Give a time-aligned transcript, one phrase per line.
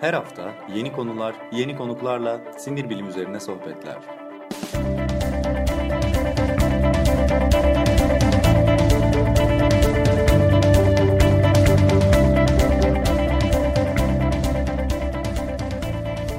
[0.00, 3.96] Her hafta yeni konular, yeni konuklarla sinir bilim üzerine sohbetler.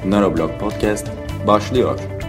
[0.04, 1.06] Neuroblog Podcast
[1.46, 2.19] başlıyor.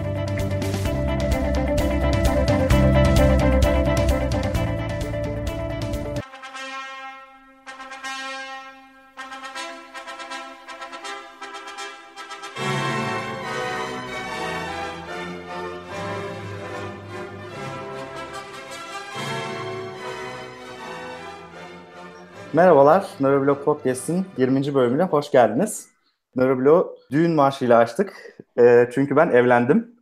[23.22, 24.74] Neuroblog Podcast'in 20.
[24.74, 25.88] bölümüne hoş geldiniz.
[26.36, 28.36] Neuroblog düğün marşıyla açtık.
[28.58, 29.94] E, çünkü ben evlendim.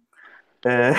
[0.66, 0.92] E,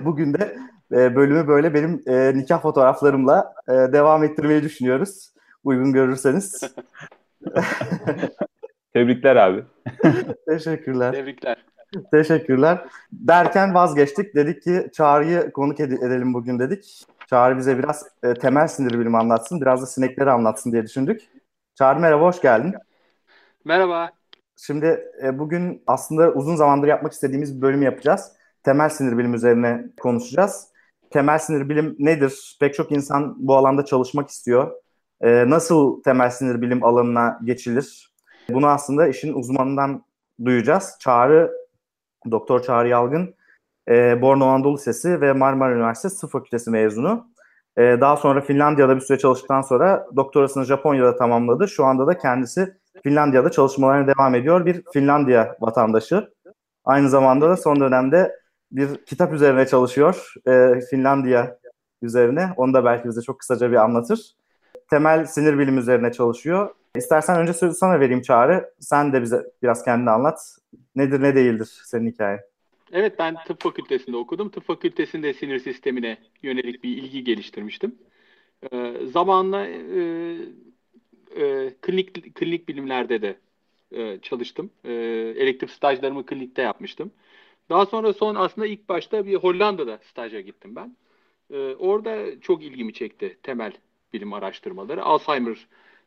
[0.04, 0.56] bugün de
[0.92, 5.32] e, bölümü böyle benim e, nikah fotoğraflarımla e, devam ettirmeyi düşünüyoruz.
[5.64, 6.60] Uygun görürseniz.
[8.92, 9.64] Tebrikler abi.
[10.48, 11.12] Teşekkürler.
[11.12, 11.64] Tebrikler.
[12.12, 12.84] Teşekkürler.
[13.12, 14.34] Derken vazgeçtik.
[14.34, 17.06] Dedik ki Çağrı'yı konuk ed- edelim bugün dedik.
[17.30, 19.60] Çağrı bize biraz e, temel sinir bilimi anlatsın.
[19.60, 21.22] Biraz da sinekleri anlatsın diye düşündük.
[21.74, 22.74] Çağrı merhaba, hoş geldin.
[23.64, 24.10] Merhaba.
[24.56, 28.32] Şimdi e, bugün aslında uzun zamandır yapmak istediğimiz bir bölüm yapacağız.
[28.62, 30.68] Temel sinir bilim üzerine konuşacağız.
[31.10, 32.56] Temel sinir bilim nedir?
[32.60, 34.72] Pek çok insan bu alanda çalışmak istiyor.
[35.20, 38.14] E, nasıl temel sinir bilim alanına geçilir?
[38.48, 40.04] Bunu aslında işin uzmanından
[40.44, 40.96] duyacağız.
[41.00, 41.52] Çağrı,
[42.30, 43.34] Doktor Çağrı Yalgın,
[43.88, 47.26] e, Borno Anadolu Lisesi ve Marmara Üniversitesi Tıp Fakültesi mezunu.
[47.76, 51.68] E, daha sonra Finlandiya'da bir süre çalıştıktan sonra doktorasını Japonya'da tamamladı.
[51.68, 54.66] Şu anda da kendisi Finlandiya'da çalışmalarına devam ediyor.
[54.66, 56.30] Bir Finlandiya vatandaşı.
[56.84, 58.36] Aynı zamanda da son dönemde
[58.72, 60.34] bir kitap üzerine çalışıyor.
[60.46, 61.58] E, Finlandiya
[62.02, 62.50] üzerine.
[62.56, 64.36] Onu da belki bize çok kısaca bir anlatır.
[64.90, 66.70] Temel sinir bilimi üzerine çalışıyor.
[66.96, 68.70] İstersen önce sözü sana vereyim Çağrı.
[68.80, 70.56] Sen de bize biraz kendini anlat.
[70.96, 72.49] Nedir ne değildir senin hikayen?
[72.92, 74.50] Evet ben tıp fakültesinde okudum.
[74.50, 77.98] Tıp fakültesinde sinir sistemine yönelik bir ilgi geliştirmiştim.
[78.72, 80.00] Ee, zamanla e,
[81.36, 83.36] e, klinik klinik bilimlerde de
[83.92, 84.70] e, çalıştım.
[84.84, 84.92] E,
[85.36, 87.12] elektif stajlarımı klinikte yapmıştım.
[87.70, 90.96] Daha sonra son aslında ilk başta bir Hollanda'da staja gittim ben.
[91.50, 93.72] E, orada çok ilgimi çekti temel
[94.12, 95.04] bilim araştırmaları.
[95.04, 95.66] Alzheimer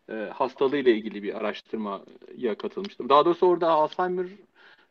[0.10, 3.10] e, hastalığı ile ilgili bir araştırmaya katılmıştım.
[3.10, 3.72] Daha doğrusu orada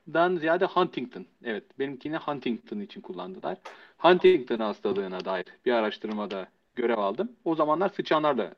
[0.08, 1.26] Alzheimer'dan ziyade Huntington.
[1.44, 3.58] Evet, benimkini Huntington için kullandılar.
[3.98, 7.32] Huntington hastalığına dair bir araştırmada görev aldım.
[7.44, 8.54] O zamanlar sıçanlarla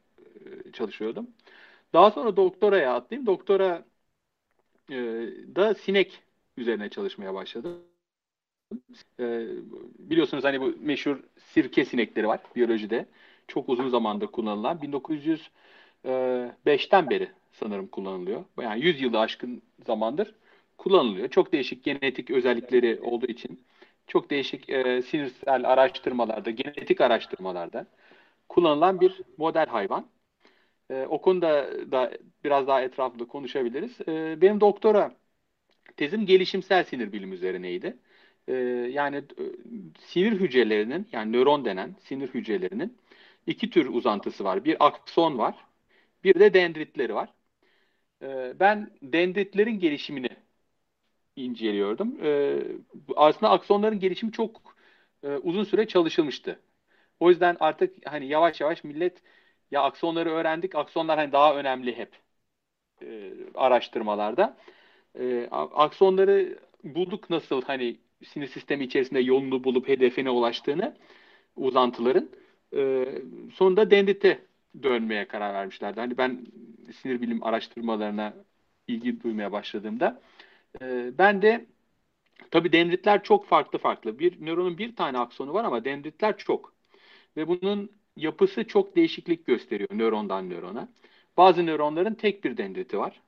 [0.66, 1.30] e, çalışıyordum.
[1.92, 3.26] Daha sonra doktoraya atlayayım.
[3.26, 3.84] Doktora
[4.90, 4.94] e,
[5.56, 6.22] da sinek
[6.56, 7.82] üzerine çalışmaya başladım.
[9.20, 9.46] E,
[9.98, 13.06] biliyorsunuz hani bu meşhur sirke sinekleri var biyolojide.
[13.48, 14.82] Çok uzun zamandır kullanılan.
[14.82, 18.44] 1905'ten beri sanırım kullanılıyor.
[18.60, 20.34] Yani 100 yılı aşkın zamandır
[20.78, 21.28] kullanılıyor.
[21.30, 23.64] Çok değişik genetik özellikleri olduğu için
[24.06, 27.86] çok değişik e, sinirsel araştırmalarda, genetik araştırmalarda
[28.48, 30.06] kullanılan bir model hayvan.
[30.90, 32.12] E, o konuda da
[32.44, 34.00] biraz daha etraflı konuşabiliriz.
[34.08, 35.16] E, benim doktora
[35.96, 37.98] tezim gelişimsel sinir bilim üzerineydi.
[38.48, 38.54] E,
[38.92, 39.44] yani e,
[40.00, 42.98] sinir hücrelerinin, yani nöron denen sinir hücrelerinin
[43.46, 44.64] iki tür uzantısı var.
[44.64, 45.66] Bir akson var,
[46.24, 47.28] bir de dendritleri var.
[48.22, 50.28] E, ben dendritlerin gelişimini
[51.44, 52.18] inceliyordum.
[52.24, 52.62] E,
[53.16, 54.76] aslında aksonların gelişimi çok
[55.22, 56.60] e, uzun süre çalışılmıştı.
[57.20, 59.22] O yüzden artık hani yavaş yavaş millet
[59.70, 62.12] ya aksonları öğrendik, aksonlar hani daha önemli hep
[63.02, 64.56] e, araştırmalarda.
[65.20, 70.96] E, aksonları bulduk nasıl hani sinir sistemi içerisinde yolunu bulup hedefine ulaştığını
[71.56, 72.30] uzantıların.
[72.76, 73.06] E,
[73.54, 74.46] sonunda dendrite
[74.82, 76.00] dönmeye karar vermişlerdi.
[76.00, 76.46] Hani ben
[77.02, 78.34] sinir bilim araştırmalarına
[78.88, 80.20] ilgi duymaya başladığımda
[80.82, 81.66] e, ben de
[82.50, 84.18] tabii dendritler çok farklı farklı.
[84.18, 86.74] Bir nöronun bir tane aksonu var ama dendritler çok.
[87.36, 90.88] Ve bunun yapısı çok değişiklik gösteriyor nörondan nörona.
[91.36, 93.22] Bazı nöronların tek bir dendriti var.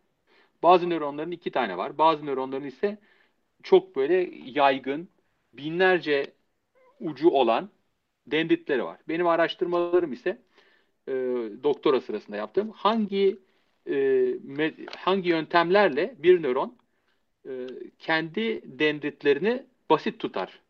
[0.62, 1.98] Bazı nöronların iki tane var.
[1.98, 2.98] Bazı nöronların ise
[3.62, 5.08] çok böyle yaygın,
[5.52, 6.34] binlerce
[7.00, 7.70] ucu olan
[8.26, 8.98] dendritleri var.
[9.08, 10.42] Benim araştırmalarım ise
[11.08, 11.12] e,
[11.62, 13.38] doktora sırasında yaptığım hangi
[13.86, 13.94] e,
[14.44, 16.78] me, hangi yöntemlerle bir nöron
[17.48, 17.66] e,
[17.98, 20.60] kendi dendritlerini basit tutar.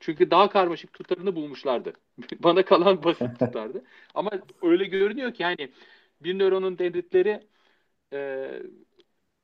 [0.00, 1.92] Çünkü daha karmaşık tutarını bulmuşlardı.
[2.40, 3.84] Bana kalan basit tutardı.
[4.14, 4.30] Ama
[4.62, 5.70] öyle görünüyor ki hani
[6.20, 7.40] bir nöronun dendritleri
[8.12, 8.50] e,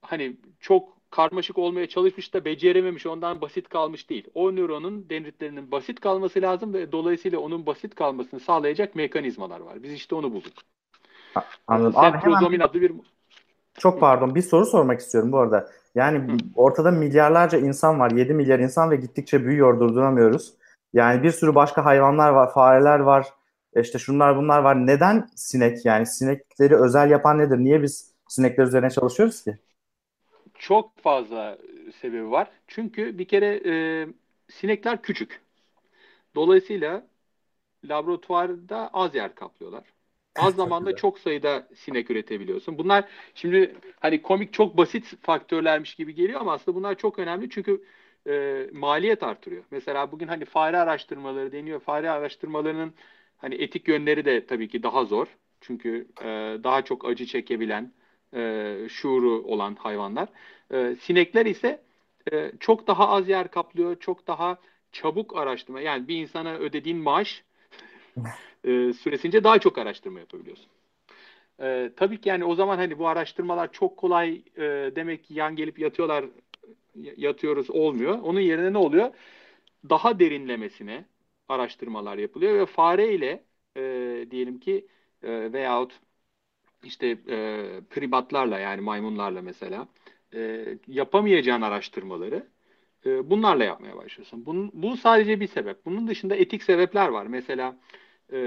[0.02, 4.24] hani çok karmaşık olmaya çalışmış da becerememiş ondan basit kalmış değil.
[4.34, 9.82] O nöronun dendritlerinin basit kalması lazım ve dolayısıyla onun basit kalmasını sağlayacak mekanizmalar var.
[9.82, 10.52] Biz işte onu bulduk.
[11.66, 12.00] Anladım.
[12.00, 12.92] Sentrozomin adlı bir
[13.78, 15.68] çok pardon bir soru sormak istiyorum bu arada.
[15.94, 16.36] Yani Hı.
[16.54, 18.10] ortada milyarlarca insan var.
[18.10, 20.54] 7 milyar insan ve gittikçe büyüyor durduramıyoruz.
[20.92, 23.26] Yani bir sürü başka hayvanlar var, fareler var.
[23.76, 24.86] İşte şunlar bunlar var.
[24.86, 27.58] Neden sinek yani sinekleri özel yapan nedir?
[27.58, 29.58] Niye biz sinekler üzerine çalışıyoruz ki?
[30.54, 31.58] Çok fazla
[32.00, 32.50] sebebi var.
[32.66, 34.06] Çünkü bir kere e,
[34.48, 35.40] sinekler küçük.
[36.34, 37.06] Dolayısıyla
[37.84, 39.95] laboratuvarda az yer kaplıyorlar.
[40.38, 42.78] Az zamanda çok sayıda sinek üretebiliyorsun.
[42.78, 43.04] Bunlar
[43.34, 47.84] şimdi hani komik çok basit faktörlermiş gibi geliyor ama aslında bunlar çok önemli çünkü
[48.28, 49.64] e, maliyet artırıyor.
[49.70, 51.80] Mesela bugün hani fare araştırmaları deniyor.
[51.80, 52.94] Fare araştırmalarının
[53.38, 55.26] hani etik yönleri de tabii ki daha zor.
[55.60, 56.24] Çünkü e,
[56.64, 57.92] daha çok acı çekebilen,
[58.34, 60.28] e, şuuru olan hayvanlar.
[60.72, 61.82] E, sinekler ise
[62.32, 64.58] e, çok daha az yer kaplıyor, çok daha
[64.92, 65.80] çabuk araştırma.
[65.80, 67.44] Yani bir insana ödediğin maaş
[68.64, 70.66] e, süresince daha çok araştırma yapabiliyorsun.
[71.62, 74.62] E, tabii ki yani o zaman hani bu araştırmalar çok kolay e,
[74.96, 76.24] demek ki yan gelip yatıyorlar
[77.16, 78.18] yatıyoruz olmuyor.
[78.22, 79.10] Onun yerine ne oluyor?
[79.90, 81.04] Daha derinlemesine
[81.48, 83.44] araştırmalar yapılıyor ve fare ile
[83.76, 84.86] e, diyelim ki
[85.22, 86.00] e, veyahut
[86.84, 89.88] işte e, primatlarla yani maymunlarla mesela
[90.34, 92.46] e, yapamayacağın araştırmaları
[93.06, 94.46] e, bunlarla yapmaya başlıyorsun.
[94.46, 95.84] Bunun, bu sadece bir sebep.
[95.86, 97.26] Bunun dışında etik sebepler var.
[97.26, 97.76] Mesela
[98.32, 98.38] e,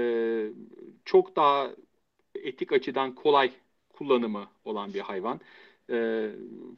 [1.04, 1.70] çok daha
[2.34, 3.52] etik açıdan kolay
[3.92, 5.40] kullanımı olan bir hayvan.
[5.90, 6.28] E,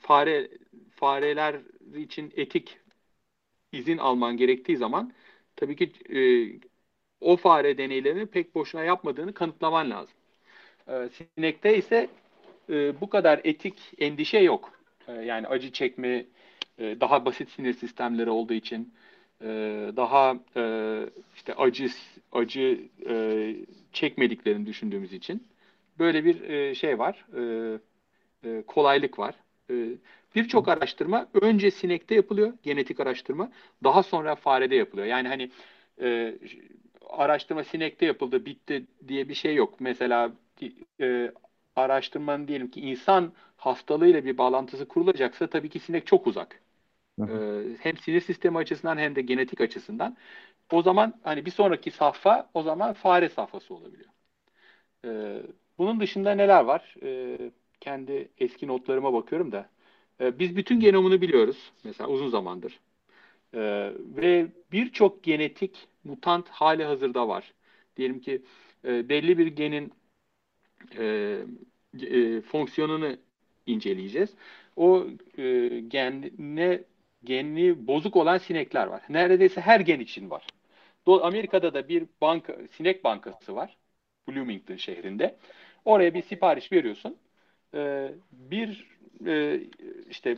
[0.01, 0.51] fare
[0.97, 1.57] fareler
[1.97, 2.79] için etik
[3.73, 5.13] izin alman gerektiği zaman
[5.57, 6.21] tabii ki e,
[7.21, 10.15] o fare deneylerini pek boşuna yapmadığını kanıtlaman lazım.
[10.89, 12.09] E, sinekte ise
[12.71, 14.73] e, bu kadar etik endişe yok.
[15.09, 16.27] E, yani acı çekme
[16.79, 18.95] e, daha basit sinir sistemleri olduğu için
[19.43, 19.47] e,
[19.97, 20.63] daha e,
[21.35, 21.89] işte acı
[22.33, 23.57] acı e,
[23.93, 25.49] çekmediklerini düşündüğümüz için
[25.99, 27.27] böyle bir e, şey var.
[28.45, 29.35] E, e, kolaylık var.
[29.71, 29.75] E,
[30.35, 33.53] Birçok araştırma önce sinekte yapılıyor, genetik araştırma.
[33.85, 35.07] Daha sonra farede yapılıyor.
[35.07, 35.51] Yani hani
[36.03, 36.35] e,
[37.11, 39.81] araştırma sinekte yapıldı, bitti diye bir şey yok.
[39.81, 40.33] Mesela
[41.01, 41.33] e,
[41.77, 46.61] araştırmanın diyelim ki insan hastalığıyla bir bağlantısı kurulacaksa tabii ki sinek çok uzak.
[47.19, 47.63] Hı hı.
[47.75, 50.17] E, hem sinir sistemi açısından hem de genetik açısından.
[50.73, 54.11] O zaman hani bir sonraki safha o zaman fare safhası olabiliyor.
[55.05, 55.43] E,
[55.79, 56.95] bunun dışında neler var?
[57.03, 57.39] E,
[57.81, 59.71] kendi eski notlarıma bakıyorum da.
[60.21, 62.81] E, biz bütün genomunu biliyoruz mesela uzun zamandır.
[63.55, 63.61] E,
[63.99, 67.55] ve birçok genetik mutant hali hazırda var.
[67.97, 68.43] Diyelim ki
[68.85, 69.93] e, belli bir genin
[70.99, 71.45] e,
[72.03, 73.17] e, fonksiyonunu
[73.67, 74.31] inceleyeceğiz.
[74.77, 75.07] O
[75.39, 75.43] e,
[75.89, 76.85] genine
[77.25, 79.03] genli bozuk olan sinekler var.
[79.09, 80.47] Neredeyse her gen için var.
[81.07, 83.77] Amerika'da da bir banka, sinek bankası var.
[84.29, 85.37] Bloomington şehrinde.
[85.85, 87.17] Oraya bir sipariş veriyorsun.
[87.75, 88.89] Ee, bir
[89.27, 89.61] e,
[90.11, 90.37] işte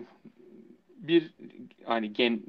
[0.96, 1.34] bir
[1.84, 2.42] hani gen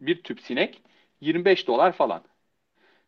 [0.00, 0.82] bir tüp sinek
[1.20, 2.22] 25 dolar falan.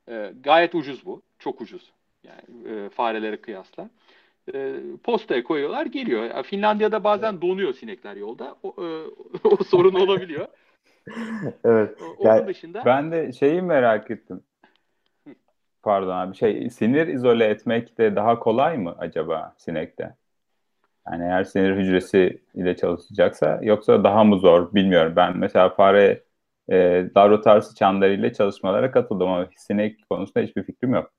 [0.08, 1.22] E, gayet ucuz bu.
[1.38, 1.92] Çok ucuz.
[2.24, 3.90] Yani e, farelere kıyasla.
[4.54, 6.24] E, postaya koyuyorlar geliyor.
[6.24, 8.56] Yani Finlandiya'da bazen donuyor sinekler yolda.
[8.62, 8.86] O, e,
[9.48, 10.46] o sorun olabiliyor.
[11.64, 11.98] evet.
[12.18, 14.42] Onun yani, dışında ben de şeyi merak ettim.
[15.82, 16.36] Pardon abi.
[16.36, 20.14] Şey sinir izole etmek de daha kolay mı acaba sinekte?
[21.10, 25.12] Yani eğer sinir hücresi ile çalışacaksa yoksa daha mı zor bilmiyorum.
[25.16, 26.22] Ben mesela fare
[26.70, 31.12] e, davrotarsı çanlarıyla çalışmalara katıldım ama sinek konusunda hiçbir fikrim yok.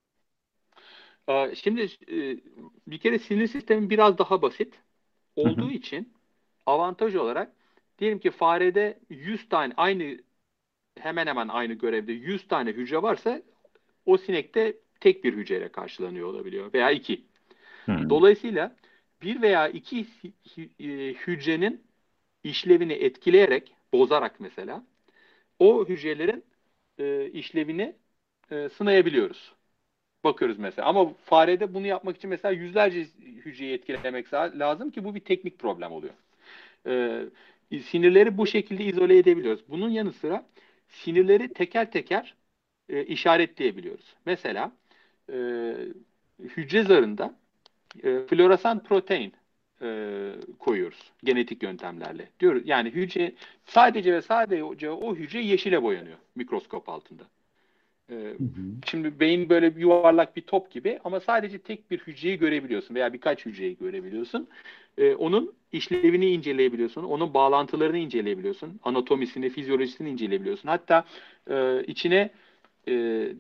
[1.56, 1.82] Şimdi
[2.12, 2.38] e,
[2.88, 4.74] bir kere sinir sistemi biraz daha basit
[5.36, 6.14] olduğu için
[6.66, 7.52] avantaj olarak
[8.00, 10.18] diyelim ki farede 100 tane aynı
[11.00, 13.42] hemen hemen aynı görevde 100 tane hücre varsa
[14.06, 17.26] o sinekte tek bir hücreyle karşılanıyor olabiliyor veya iki.
[17.86, 18.10] Hmm.
[18.10, 18.76] Dolayısıyla
[19.22, 20.08] bir veya iki
[20.80, 21.84] e, hücrenin
[22.44, 24.86] işlevini etkileyerek, bozarak mesela
[25.60, 26.44] o hücrelerin
[27.00, 27.96] e, işlevini
[28.52, 29.57] e, sınayabiliyoruz.
[30.28, 30.88] Bakıyoruz mesela.
[30.88, 33.08] Ama farede bunu yapmak için mesela yüzlerce
[33.46, 36.14] hücreyi etkilemek lazım ki bu bir teknik problem oluyor.
[36.88, 39.64] E, sinirleri bu şekilde izole edebiliyoruz.
[39.70, 40.46] Bunun yanı sıra
[40.90, 42.36] sinirleri teker teker
[42.90, 44.16] e, işaretleyebiliyoruz.
[44.26, 44.72] Mesela
[45.34, 45.38] e,
[46.40, 47.36] hücre zarında
[48.04, 49.34] e, floresan protein
[49.82, 49.88] e,
[50.60, 52.30] koyuyoruz genetik yöntemlerle.
[52.40, 53.34] Diyoruz yani hücre
[53.66, 57.24] sadece ve sadece o hücre yeşile boyanıyor mikroskop altında.
[58.12, 58.74] E, hı hı.
[58.86, 63.14] Şimdi beyin böyle bir yuvarlak bir top gibi ama sadece tek bir hücreyi görebiliyorsun veya
[63.14, 64.48] birkaç hücreyi görebiliyorsun.
[64.98, 70.70] E, onun işlevini inceleyebiliyorsun, onun bağlantılarını inceleyebiliyorsun, anatomisini, fizyolojisini inceleyebiliyorsun.
[70.70, 71.06] Hatta
[71.50, 72.30] e, içine
[72.88, 72.94] e,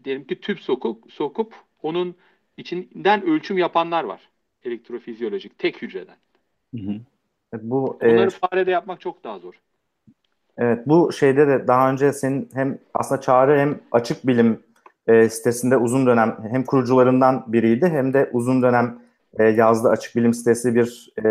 [0.03, 2.15] diyelim ki tüp sokup sokup onun
[2.57, 4.29] içinden ölçüm yapanlar var
[4.63, 6.17] elektrofizyolojik tek hücreden.
[6.74, 7.01] Hı hı.
[7.62, 9.62] Bu Bunları e, farede yapmak çok daha zor.
[10.58, 14.64] Evet, bu şeyde de daha önce senin hem aslında Çağrı hem Açık Bilim
[15.08, 19.00] e, sitesinde uzun dönem hem kurucularından biriydi hem de uzun dönem
[19.40, 21.30] e, yazdığı Açık Bilim sitesi bir e,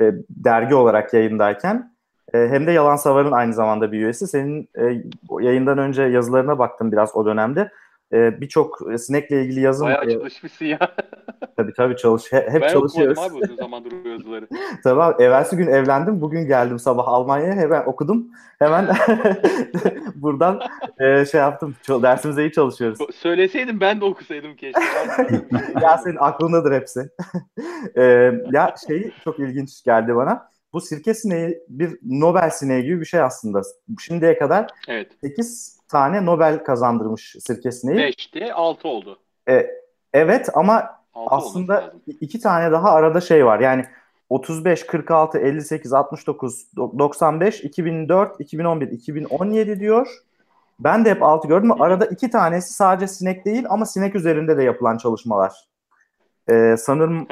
[0.00, 1.94] e, dergi olarak yayındayken
[2.34, 4.26] e, hem de Yalan Savar'ın aynı zamanda bir üyesi.
[4.26, 5.02] Senin e,
[5.40, 7.70] yayından önce yazılarına baktım biraz o dönemde.
[8.12, 9.86] E, Birçok sinekle ilgili yazım.
[9.86, 10.78] Bayağı e, çalışmışsın ya.
[11.56, 13.18] tabii tabii çalış, he- hep ben çalışıyoruz.
[13.18, 14.48] okumadım abi uzun zamandır bu yazıları.
[14.84, 16.20] Abi, evvelsi gün evlendim.
[16.20, 17.54] Bugün geldim sabah Almanya'ya.
[17.54, 18.26] Hemen okudum.
[18.58, 18.88] Hemen
[20.14, 20.60] buradan
[21.00, 21.76] e, şey yaptım.
[21.88, 22.98] Dersimize iyi çalışıyoruz.
[23.14, 24.80] Söyleseydin ben de okusaydım keşke.
[25.18, 27.10] Ben ya senin aklındadır hepsi.
[27.96, 28.02] E,
[28.52, 30.48] ya şey çok ilginç geldi bana.
[30.72, 33.62] Bu sirke sineği bir Nobel sineği gibi bir şey aslında.
[34.00, 35.12] Şimdiye kadar evet.
[35.20, 37.98] 8 tane Nobel kazandırmış sirke sineği.
[37.98, 39.18] 5'te 6 oldu.
[39.48, 39.66] E,
[40.12, 43.60] evet ama 6 aslında iki tane daha arada şey var.
[43.60, 43.84] Yani
[44.28, 50.08] 35, 46, 58, 69, 95, 2004, 2011, 2017 diyor.
[50.80, 51.82] Ben de hep 6 gördüm.
[51.82, 55.52] Arada iki tanesi sadece sinek değil ama sinek üzerinde de yapılan çalışmalar.
[56.50, 57.26] Ee, sanırım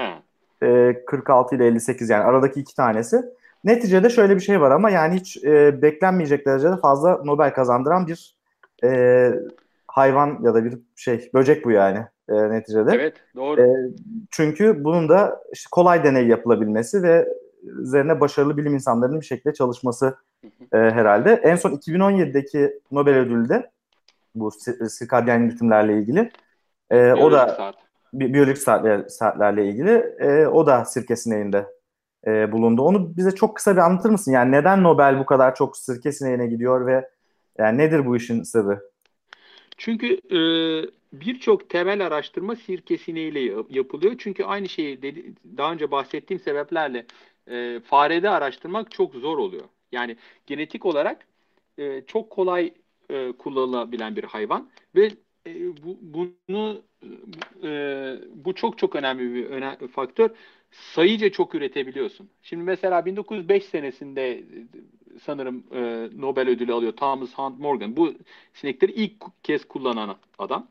[0.62, 3.22] e, 46 ile 58 yani aradaki iki tanesi.
[3.64, 8.36] Neticede şöyle bir şey var ama yani hiç e, beklenmeyecek derecede fazla Nobel kazandıran bir
[8.84, 9.30] e,
[9.86, 12.90] hayvan ya da bir şey böcek bu yani e, neticede.
[12.94, 13.60] Evet doğru.
[13.60, 13.66] E,
[14.30, 17.28] çünkü bunun da işte kolay deney yapılabilmesi ve
[17.64, 20.16] üzerine başarılı bilim insanlarının bir şekilde çalışması
[20.72, 21.32] e, herhalde.
[21.32, 23.70] En son 2017'deki Nobel ödülü de
[24.34, 24.50] bu
[24.88, 26.30] sirkadyen ritimlerle ilgili.
[26.90, 27.74] E, o da saat.
[28.12, 29.90] bi- biyolojik saatler, saatlerle ilgili.
[30.18, 31.66] E, o da sirke sineğinde
[32.26, 32.82] e, bulundu.
[32.82, 34.32] Onu bize çok kısa bir anlatır mısın?
[34.32, 37.08] Yani neden Nobel bu kadar çok sirke sineğine gidiyor ve
[37.58, 38.90] yani nedir bu işin sırrı?
[39.76, 40.40] Çünkü e,
[41.12, 44.14] birçok temel araştırma sirke sineğiyle yapılıyor.
[44.18, 47.06] Çünkü aynı şeyi dedi, daha önce bahsettiğim sebeplerle
[47.50, 49.64] e, farede araştırmak çok zor oluyor.
[49.92, 50.16] Yani
[50.46, 51.26] genetik olarak
[51.78, 52.72] e, çok kolay
[53.10, 55.10] e, kullanılabilen bir hayvan ve
[55.46, 56.82] e, bu, bunu
[57.64, 57.70] e,
[58.34, 60.30] bu çok çok önemli bir önemli faktör.
[60.70, 62.30] Sayıca çok üretebiliyorsun.
[62.42, 64.44] Şimdi mesela 1905 senesinde
[65.22, 67.96] sanırım e, Nobel ödülü alıyor Thomas Hunt Morgan.
[67.96, 68.14] Bu
[68.54, 70.68] sinekleri ilk kez kullanan adam.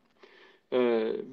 [0.72, 0.78] E,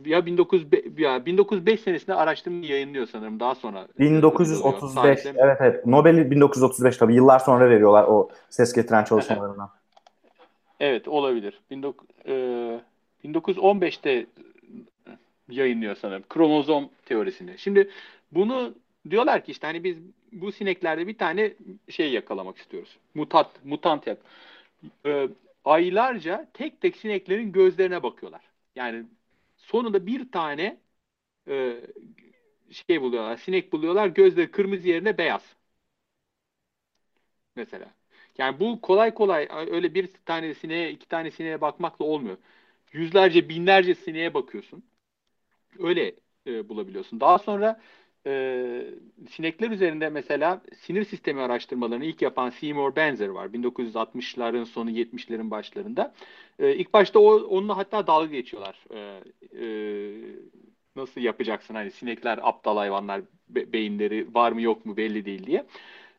[0.05, 3.89] ya 1905, ya 1905 senesinde araştırma yayınlıyor sanırım daha sonra.
[3.99, 9.71] 1935 evet evet Nobel'i 1935 tabii yıllar sonra veriyorlar o ses getiren çalışmalarından.
[10.81, 11.61] evet olabilir.
[11.73, 12.81] 19, e,
[13.25, 14.27] 1915'te
[15.49, 17.59] yayınlıyor sanırım kromozom teorisini.
[17.59, 17.91] Şimdi
[18.33, 18.75] bunu
[19.11, 19.97] diyorlar ki işte hani biz
[20.33, 21.53] bu sineklerde bir tane
[21.89, 22.97] şey yakalamak istiyoruz.
[23.15, 24.19] Mutat, mutant yak.
[25.07, 25.29] E,
[25.65, 28.41] aylarca tek tek sineklerin gözlerine bakıyorlar.
[28.77, 29.05] Yani
[29.69, 30.81] sonunda bir tane
[31.49, 31.83] e,
[32.89, 34.07] şey buluyorlar, sinek buluyorlar.
[34.09, 35.57] Gözleri kırmızı yerine beyaz.
[37.57, 37.95] Mesela.
[38.39, 42.37] Yani bu kolay kolay öyle bir tane sineğe, iki tane sineğe bakmakla olmuyor.
[42.93, 44.85] Yüzlerce, binlerce sineğe bakıyorsun.
[45.79, 47.21] Öyle e, bulabiliyorsun.
[47.21, 47.81] Daha sonra
[48.29, 48.85] e,
[49.31, 53.47] sinekler üzerinde mesela sinir sistemi araştırmalarını ilk yapan Seymour Benzer var.
[53.47, 56.15] 1960'ların sonu 70'lerin başlarında.
[56.59, 58.85] E, ilk başta o, onunla hatta dalga geçiyorlar.
[58.91, 59.21] E,
[59.65, 59.67] e,
[60.97, 65.67] nasıl yapacaksın hani sinekler aptal hayvanlar be, beyinleri var mı yok mu belli değil diye.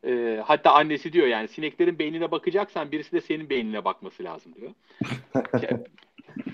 [0.06, 4.72] E, hatta annesi diyor yani sineklerin beynine bakacaksan birisi de senin beynine bakması lazım diyor.
[5.54, 5.84] yani,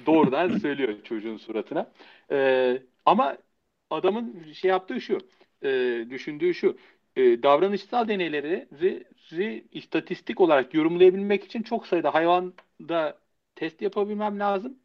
[0.05, 1.91] doğrudan söylüyor çocuğun suratına.
[2.31, 3.37] E, ama
[3.89, 5.17] adamın şey yaptığı şu,
[5.63, 6.77] e, düşündüğü şu,
[7.15, 8.67] e, davranışsal deneyleri
[9.71, 13.17] istatistik olarak yorumlayabilmek için çok sayıda hayvanda
[13.55, 14.79] test yapabilmem lazım.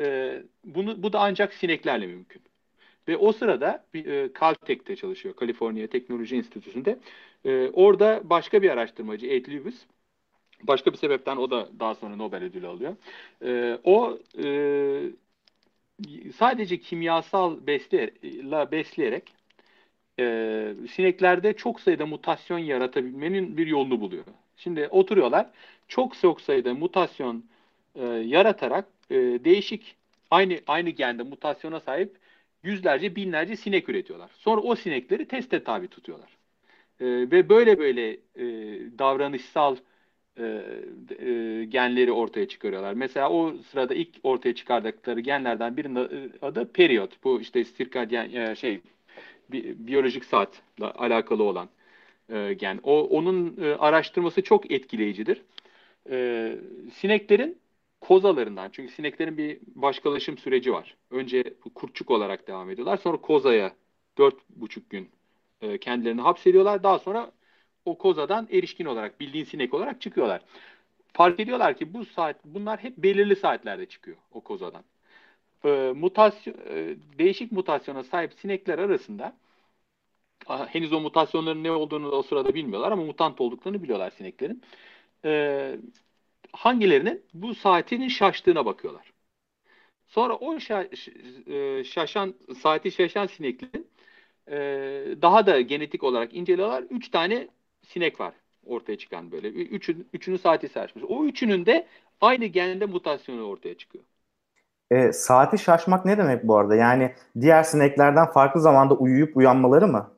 [0.00, 2.42] E, bunu bu da ancak sineklerle mümkün.
[3.08, 6.98] Ve o sırada e, Caltech'te çalışıyor, Kaliforniya Teknoloji Enstitüsü'nde.
[7.44, 9.86] E, orada başka bir araştırmacı, Ed Lewis,
[10.62, 12.96] başka bir sebepten o da daha sonra Nobel ödülü alıyor.
[13.44, 14.46] E, o e,
[16.36, 18.10] sadece kimyasal besle,
[18.72, 19.34] besleyerek
[20.20, 24.24] e, sineklerde çok sayıda mutasyon yaratabilmenin bir yolunu buluyor.
[24.56, 25.50] Şimdi oturuyorlar
[25.88, 27.44] çok çok sayıda mutasyon
[27.94, 29.96] e, yaratarak e, değişik
[30.30, 32.16] aynı aynı gende mutasyona sahip
[32.62, 34.30] yüzlerce binlerce sinek üretiyorlar.
[34.38, 36.30] Sonra o sinekleri teste tabi tutuyorlar.
[37.00, 38.46] E, ve böyle böyle e,
[38.98, 39.76] davranışsal
[40.38, 40.42] e,
[41.18, 42.94] e, genleri ortaya çıkarıyorlar.
[42.94, 47.24] Mesela o sırada ilk ortaya çıkardıkları genlerden birinin adı periyot.
[47.24, 48.80] Bu işte sirkadyen e, şey
[49.52, 51.68] bi, biyolojik saatle alakalı olan
[52.28, 52.80] e, gen.
[52.82, 55.42] O onun e, araştırması çok etkileyicidir.
[56.10, 56.56] E,
[56.94, 57.58] sineklerin
[58.00, 60.96] kozalarından çünkü sineklerin bir başkalaşım süreci var.
[61.10, 62.96] Önce kurtçuk olarak devam ediyorlar.
[62.96, 63.72] Sonra kozaya
[64.18, 65.08] dört buçuk gün
[65.62, 66.82] e, kendilerini hapsediyorlar.
[66.82, 67.32] Daha sonra
[67.84, 70.42] o kozadan erişkin olarak bildiğin sinek olarak çıkıyorlar.
[71.12, 74.84] Fark ediyorlar ki bu saat bunlar hep belirli saatlerde çıkıyor o kozadan.
[75.64, 79.36] E, mutasyon e, değişik mutasyona sahip sinekler arasında
[80.46, 84.62] henüz o mutasyonların ne olduğunu o sırada bilmiyorlar ama mutant olduklarını biliyorlar sineklerin.
[85.24, 85.76] E,
[86.52, 89.12] hangilerinin bu saatinin şaştığına bakıyorlar.
[90.08, 93.90] Sonra o e, şaşan saati şaşan sineklerin
[95.22, 96.82] daha da genetik olarak inceliyorlar.
[96.82, 97.48] Üç tane
[97.82, 98.34] sinek var
[98.66, 99.48] ortaya çıkan böyle.
[99.48, 101.04] Üçün, üçünün saati şaşmış.
[101.08, 101.86] O üçünün de
[102.20, 104.04] aynı gende mutasyonu ortaya çıkıyor.
[104.90, 106.74] E, saati şaşmak ne demek bu arada?
[106.74, 110.10] Yani diğer sineklerden farklı zamanda uyuyup uyanmaları mı?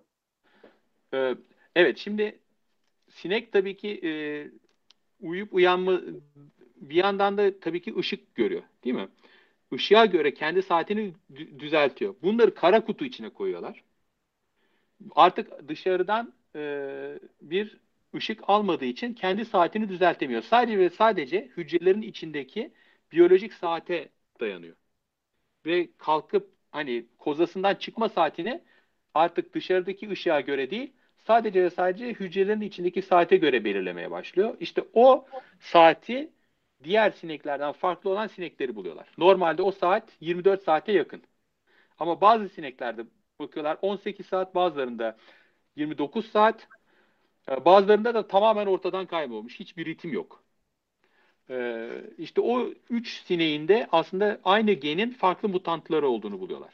[1.15, 1.35] E,
[1.77, 2.39] evet şimdi
[3.11, 4.11] sinek tabii ki e,
[5.21, 6.01] uyuyup uyanma
[6.77, 9.09] bir yandan da tabii ki ışık görüyor değil mi?
[9.73, 11.13] Işığa göre kendi saatini
[11.59, 12.15] düzeltiyor.
[12.23, 13.83] Bunları kara kutu içine koyuyorlar.
[15.15, 17.79] Artık dışarıdan e, bir
[18.15, 20.43] ışık almadığı için kendi saatini düzeltemiyor.
[20.43, 22.73] Sadece ve sadece hücrelerin içindeki
[23.13, 24.09] biyolojik saate
[24.43, 24.77] dayanıyor.
[25.67, 28.65] Ve kalkıp hani kozasından çıkma saatini
[29.15, 34.57] artık dışarıdaki ışığa göre değil, sadece ve sadece hücrelerin içindeki saate göre belirlemeye başlıyor.
[34.61, 35.27] İşte o
[35.61, 36.33] saati
[36.85, 39.09] diğer sineklerden farklı olan sinekleri buluyorlar.
[39.19, 41.23] Normalde o saat 24 saate yakın.
[41.99, 43.07] Ama bazı sineklerde
[43.41, 45.17] bakıyorlar 18 saat, bazılarında
[45.77, 46.69] 29 saat,
[47.51, 49.61] e, bazılarında da tamamen ortadan kaybolmuş.
[49.61, 50.42] Hiçbir ritim yok.
[51.51, 56.71] E, işte o 3 sineğinde aslında aynı genin farklı mutantları olduğunu buluyorlar.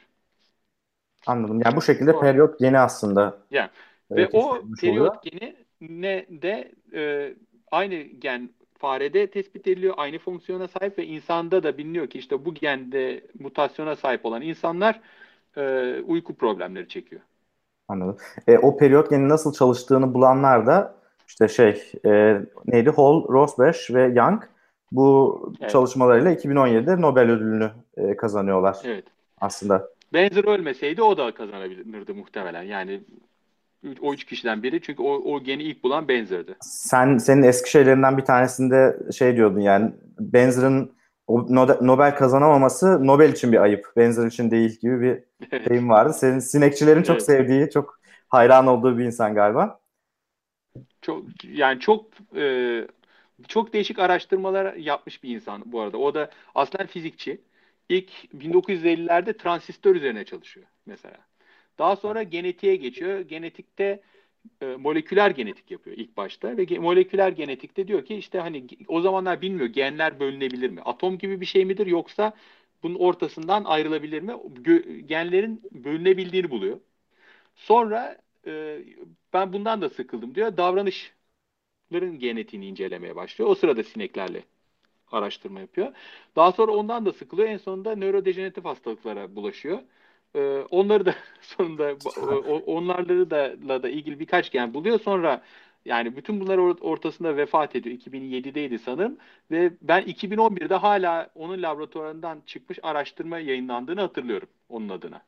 [1.27, 1.61] Anladım.
[1.65, 3.37] Yani bu şekilde periyot geni aslında.
[3.51, 3.69] Yani.
[4.11, 7.33] Ve o periyot geni ne de e,
[7.71, 9.93] aynı gen farede tespit ediliyor.
[9.97, 15.01] Aynı fonksiyona sahip ve insanda da biliniyor ki işte bu gende mutasyona sahip olan insanlar
[15.57, 17.21] e, uyku problemleri çekiyor.
[17.87, 18.17] Anladım.
[18.47, 20.95] E, o periyot geni nasıl çalıştığını bulanlar da
[21.27, 24.43] işte şey e, neydi Hall, Rosbash ve Young
[24.91, 25.71] bu evet.
[25.71, 28.77] çalışmalarıyla 2017'de Nobel ödülünü e, kazanıyorlar.
[28.83, 29.05] Evet.
[29.41, 29.89] Aslında.
[30.13, 32.63] Benzer ölmeseydi o da kazanabilirdi muhtemelen.
[32.63, 33.01] Yani
[34.01, 36.55] o üç kişiden biri çünkü o, o geni ilk bulan Benzer'di.
[36.61, 40.91] Sen senin eski şeylerinden bir tanesinde şey diyordun yani Benzer'ın
[41.81, 43.87] Nobel kazanamaması Nobel için bir ayıp.
[43.97, 46.13] Benzer için değil gibi bir şeyim vardı.
[46.13, 47.25] Senin sinekçilerin çok evet.
[47.25, 49.79] sevdiği, çok hayran olduğu bir insan galiba.
[51.01, 52.43] Çok yani çok e,
[53.47, 55.97] çok değişik araştırmalar yapmış bir insan bu arada.
[55.97, 57.41] O da aslen fizikçi.
[57.89, 61.17] İlk 1950'lerde transistör üzerine çalışıyor mesela.
[61.79, 63.19] Daha sonra genetiğe geçiyor.
[63.19, 64.01] Genetikte
[64.61, 69.01] e, moleküler genetik yapıyor ilk başta ve ge- moleküler genetikte diyor ki işte hani o
[69.01, 70.81] zamanlar bilmiyor genler bölünebilir mi?
[70.81, 72.33] Atom gibi bir şey midir yoksa
[72.83, 74.31] bunun ortasından ayrılabilir mi?
[74.31, 76.79] Gö- genlerin bölünebildiğini buluyor.
[77.55, 78.79] Sonra e,
[79.33, 80.57] ben bundan da sıkıldım diyor.
[81.91, 83.49] Davranışların genetiğini incelemeye başlıyor.
[83.49, 84.43] O sırada sineklerle
[85.11, 85.93] araştırma yapıyor.
[86.35, 87.47] Daha sonra ondan da sıkılıyor.
[87.47, 89.79] En sonunda nörodejeneratif hastalıklara bulaşıyor.
[90.35, 91.95] Ee, onları da sonunda
[92.65, 94.99] onlarla da, da ilgili birkaç gen buluyor.
[94.99, 95.41] Sonra
[95.85, 97.95] yani bütün bunlar ortasında vefat ediyor.
[97.95, 99.17] 2007'deydi sanırım.
[99.51, 105.21] Ve ben 2011'de hala onun laboratuvarından çıkmış araştırma yayınlandığını hatırlıyorum onun adına.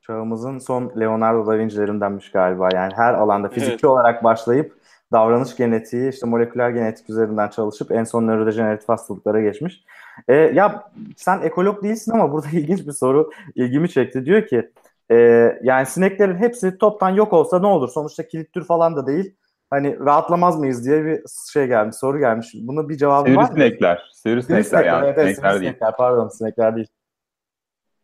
[0.00, 2.68] Çağımızın son Leonardo da Vinci'lerindenmiş galiba.
[2.74, 3.84] Yani her alanda fizikçi evet.
[3.84, 4.80] olarak başlayıp
[5.12, 9.84] davranış genetiği, işte moleküler genetik üzerinden çalışıp en son nörodejeneratif hastalıklara geçmiş.
[10.28, 14.24] E, ya sen ekolog değilsin ama burada ilginç bir soru ilgimi çekti.
[14.24, 14.70] Diyor ki
[15.10, 15.16] e,
[15.62, 17.88] yani sineklerin hepsi toptan yok olsa ne olur?
[17.88, 19.34] Sonuçta kilit tür falan da değil.
[19.70, 21.20] Hani rahatlamaz mıyız diye bir
[21.52, 22.48] şey gelmiş, soru gelmiş.
[22.54, 23.46] Bunun bir cevabı var mı?
[23.46, 24.10] Sivrisinekler.
[24.12, 25.06] Sivrisinekler yani.
[25.06, 25.94] Evet, evet, sinekler, sinekler değil.
[25.98, 26.88] Pardon sinekler değil.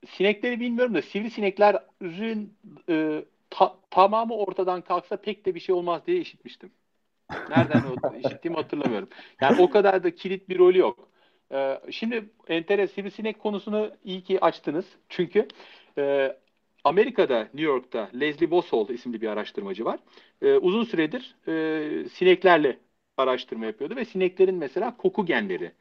[0.07, 2.55] Sinekleri bilmiyorum da sivrisineklerin
[2.89, 6.71] e, ta, tamamı ortadan kalksa pek de bir şey olmaz diye işitmiştim.
[7.31, 7.83] Nereden
[8.25, 9.09] işittiğimi hatırlamıyorum.
[9.41, 11.09] Yani o kadar da kilit bir rolü yok.
[11.53, 14.85] Ee, şimdi enteres sivrisinek konusunu iyi ki açtınız.
[15.09, 15.49] Çünkü
[15.99, 16.37] e,
[16.85, 20.01] Amerika'da, New York'ta Leslie Boswell isimli bir araştırmacı var.
[20.43, 22.79] E, uzun süredir e, sineklerle
[23.17, 25.73] araştırma yapıyordu ve sineklerin mesela koku genleri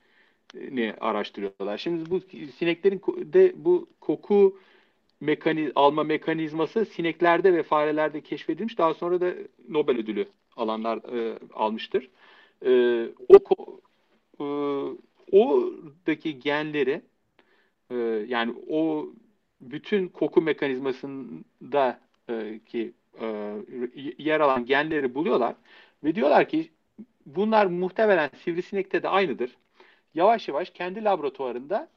[0.71, 1.77] ne araştırıyorlar.
[1.77, 2.21] Şimdi bu
[2.57, 3.01] sineklerin
[3.33, 4.59] de bu koku
[5.21, 8.77] mekaniz alma mekanizması sineklerde ve farelerde keşfedilmiş.
[8.77, 9.33] Daha sonra da
[9.69, 12.09] Nobel ödülü alanlar e, almıştır.
[12.65, 12.71] E,
[13.29, 13.39] o
[14.39, 14.45] e,
[15.31, 17.01] oradaki genleri
[17.91, 17.95] e,
[18.27, 19.09] yani o
[19.61, 23.55] bütün koku mekanizmasında e, ki e,
[24.17, 25.55] yer alan genleri buluyorlar
[26.03, 26.71] ve diyorlar ki
[27.25, 29.57] bunlar muhtemelen sivrisinekte de aynıdır.
[30.13, 31.89] Yavaş yavaş kendi laboratuvarında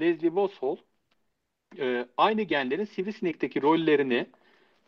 [0.00, 0.76] Leslie Boswell
[1.78, 4.26] e, aynı genlerin sivrisinekteki rollerini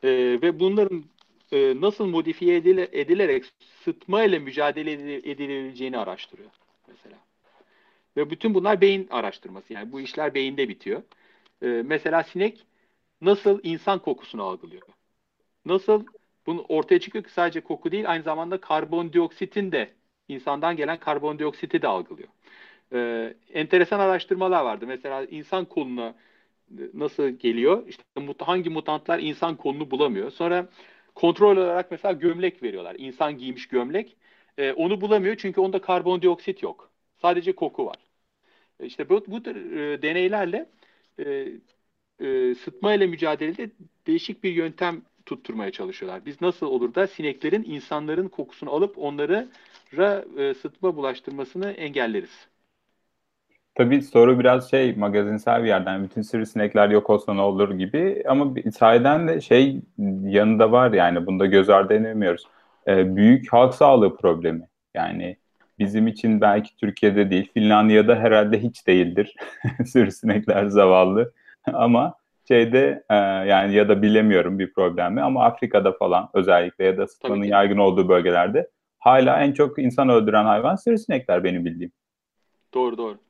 [0.03, 0.09] e,
[0.43, 1.05] ve bunların
[1.53, 3.45] e, nasıl modifiye edile, edilerek
[3.85, 6.51] sıtma ile mücadele edilebileceğini araştırıyor
[6.89, 7.17] mesela.
[8.17, 9.73] Ve bütün bunlar beyin araştırması.
[9.73, 11.03] Yani bu işler beyinde bitiyor.
[11.63, 12.67] E, mesela sinek
[13.21, 14.83] nasıl insan kokusunu algılıyor?
[15.65, 16.05] Nasıl
[16.47, 19.91] bunu ortaya çıkıyor ki sadece koku değil aynı zamanda karbondioksitin de
[20.29, 22.29] insandan gelen karbondioksiti de algılıyor.
[22.93, 24.87] Ee, enteresan araştırmalar vardı.
[24.87, 26.15] Mesela insan koluna
[26.79, 27.89] e, nasıl geliyor?
[27.89, 28.03] İşte
[28.39, 30.31] hangi mutantlar insan kolunu bulamıyor.
[30.31, 30.69] Sonra
[31.15, 32.97] kontrol olarak mesela gömlek veriyorlar.
[32.99, 34.17] İnsan giymiş gömlek.
[34.59, 36.91] Ee, onu bulamıyor çünkü onda karbondioksit yok.
[37.23, 37.97] Sadece koku var.
[38.81, 40.71] E, işte bu, bu e, deneylerle
[41.19, 41.49] e,
[42.21, 43.71] e, sıtma ile mücadelede
[44.07, 46.27] değişik bir yöntem tutturmaya çalışıyorlar.
[46.27, 49.49] Biz nasıl olur da sineklerin insanların kokusunu alıp onları
[50.39, 52.49] e, sıtma bulaştırmasını engelleriz.
[53.75, 58.55] Tabii soru biraz şey magazinsel bir yerden bütün sivrisinekler yok olsa ne olur gibi ama
[58.75, 59.81] sahiden de şey
[60.23, 62.45] yanında var yani bunda göz ardı edemiyoruz.
[62.89, 65.37] Ee, büyük halk sağlığı problemi yani
[65.79, 69.35] bizim için belki Türkiye'de değil Finlandiya'da herhalde hiç değildir
[69.85, 71.33] sivrisinekler zavallı
[71.73, 72.15] ama
[72.49, 73.15] şeyde e,
[73.49, 78.09] yani ya da bilemiyorum bir problemi ama Afrika'da falan özellikle ya da sıtmanın yaygın olduğu
[78.09, 81.93] bölgelerde hala en çok insan öldüren hayvan sivrisinekler benim bildiğim.
[82.75, 83.24] Doğru doğru.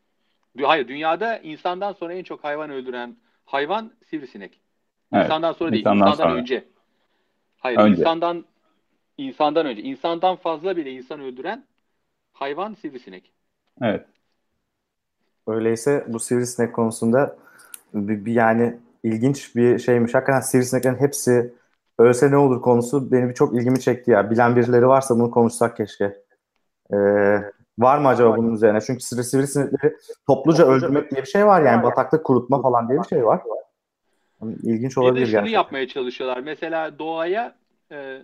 [0.63, 4.61] Hayır dünyada insandan sonra en çok hayvan öldüren hayvan sivrisinek.
[5.13, 6.41] Evet, insandan sonra değil, insandan, insandan sonra.
[6.41, 6.65] önce.
[7.59, 8.01] Hayır, önce.
[8.01, 8.45] insandan
[9.19, 9.83] insandan önce.
[9.83, 11.65] İnsandan fazla bile insan öldüren
[12.33, 13.33] hayvan sivrisinek.
[13.83, 14.07] Evet.
[15.47, 17.37] Öyleyse bu sivrisinek konusunda
[17.95, 20.15] bir, bir yani ilginç bir şeymiş.
[20.15, 21.55] Hakikaten sivrisineklerin hepsi
[21.99, 24.31] ölse ne olur konusu benim çok ilgimi çekti ya.
[24.31, 26.23] Bilen birileri varsa bunu konuşsak keşke.
[26.93, 26.97] Ee,
[27.79, 28.81] var mı acaba bunun üzerine?
[28.81, 33.09] Çünkü sivri sivrisinekleri topluca öldürmek diye bir şey var yani bataklık kurutma falan diye bir
[33.09, 33.41] şey var.
[34.63, 35.41] İlginç olabilir gerçekten.
[35.41, 36.39] şunu yapmaya çalışıyorlar.
[36.39, 37.57] Mesela doğaya
[37.93, 38.23] e,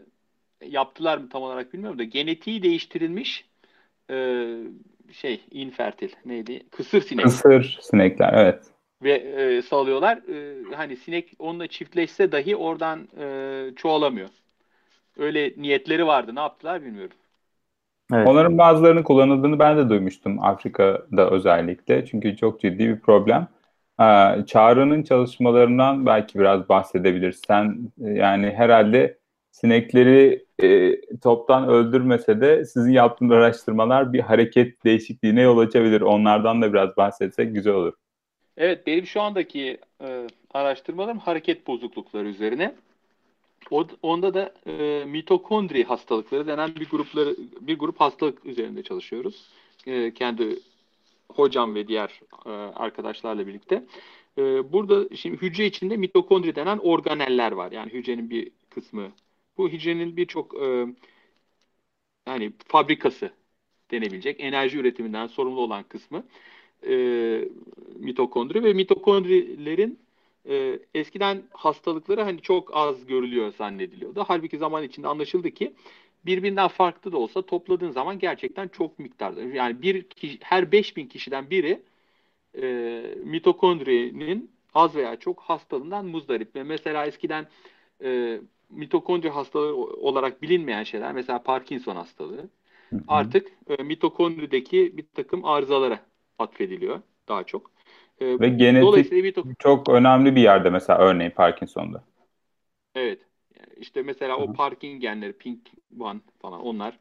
[0.65, 3.49] yaptılar mı tam olarak bilmiyorum da genetiği değiştirilmiş
[4.11, 4.47] e,
[5.13, 6.67] şey infertil neydi?
[6.71, 7.25] Kısır sinek.
[7.25, 8.71] Kısır sinekler evet
[9.03, 10.17] ve e, salıyorlar.
[10.17, 14.29] E, hani sinek onunla çiftleşse dahi oradan e, çoğalamıyor.
[15.19, 16.35] Öyle niyetleri vardı.
[16.35, 17.17] Ne yaptılar bilmiyorum.
[18.13, 18.29] Evet.
[18.29, 22.07] Onların bazılarının kullanıldığını ben de duymuştum Afrika'da özellikle.
[22.07, 23.49] Çünkü çok ciddi bir problem.
[24.01, 27.79] Ee, Çağrı'nın çalışmalarından belki biraz bahsedebilirsen.
[27.99, 29.19] Yani herhalde
[29.51, 36.01] sinekleri e, toptan öldürmese de sizin yaptığınız araştırmalar bir hareket değişikliğine yol açabilir.
[36.01, 37.93] Onlardan da biraz bahsetsek güzel olur.
[38.57, 42.75] Evet, benim şu andaki e, araştırmalarım hareket bozuklukları üzerine.
[44.03, 49.49] Onda da e, mitokondri hastalıkları denen bir grupları bir grup hastalık üzerinde çalışıyoruz.
[49.87, 50.59] E, kendi
[51.33, 53.87] hocam ve diğer e, arkadaşlarla birlikte.
[54.39, 57.73] E, burada şimdi hücre içinde mitokondri denen organeller var.
[57.73, 59.13] Yani hücrenin bir kısmı.
[59.57, 60.87] Bu hücrenin birçok e,
[62.27, 63.31] yani fabrikası
[63.91, 66.25] denebilecek enerji üretiminden sorumlu olan kısmı
[66.87, 66.95] e,
[67.97, 69.99] mitokondri ve mitokondrilerin
[70.49, 74.25] e, eskiden hastalıkları hani çok az görülüyor zannediliyordu.
[74.29, 75.75] Halbuki zaman içinde anlaşıldı ki
[76.27, 79.43] birbirinden farklı da olsa topladığın zaman gerçekten çok miktarda.
[79.43, 81.83] Yani bir kişi, her 5000 kişiden biri
[82.63, 86.57] e, mitokondrinin az veya çok hastalığından muzdarip.
[86.57, 87.47] Ve mesela eskiden
[88.05, 92.51] e, mitokondri hastalığı olarak bilinmeyen şeyler mesela Parkinson hastalığı
[93.09, 96.01] artık e, mitokondrideki bir takım arızalara
[96.39, 97.71] atfediliyor daha çok.
[98.21, 102.05] Ee, Ve genetik bir çok önemli bir yerde mesela örneğin Parkinson'da.
[102.95, 103.21] Evet.
[103.77, 104.45] İşte mesela Hı-hı.
[104.45, 105.69] o Parkin genleri, Pink
[106.01, 106.99] One falan onların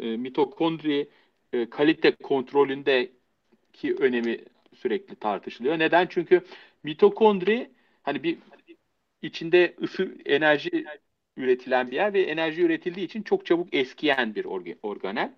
[0.00, 1.08] e, mitokondri
[1.52, 4.38] e, kalite kontrolündeki önemi
[4.74, 5.78] sürekli tartışılıyor.
[5.78, 6.06] Neden?
[6.10, 6.42] Çünkü
[6.84, 7.70] mitokondri
[8.02, 8.38] hani bir
[9.22, 10.84] içinde ısı enerji
[11.36, 14.44] üretilen bir yer ve enerji üretildiği için çok çabuk eskiyen bir
[14.82, 15.32] organel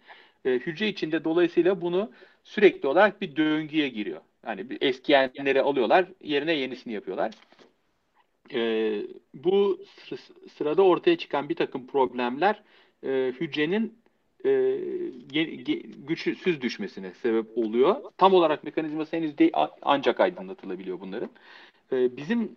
[0.44, 2.12] e, hücre içinde dolayısıyla bunu
[2.44, 4.20] sürekli olarak bir döngüye giriyor.
[4.46, 7.34] Yani bir eskiyenleri alıyorlar, yerine yenisini yapıyorlar.
[8.52, 9.02] E,
[9.34, 9.80] bu
[10.54, 12.62] sırada ortaya çıkan bir takım problemler
[13.04, 13.98] e, hücrenin
[14.44, 14.50] e,
[16.06, 18.12] güçsüz düşmesine sebep oluyor.
[18.16, 19.52] Tam olarak mekanizması henüz değil
[19.82, 21.30] ancak aydınlatılabiliyor bunların.
[21.92, 22.56] E, bizim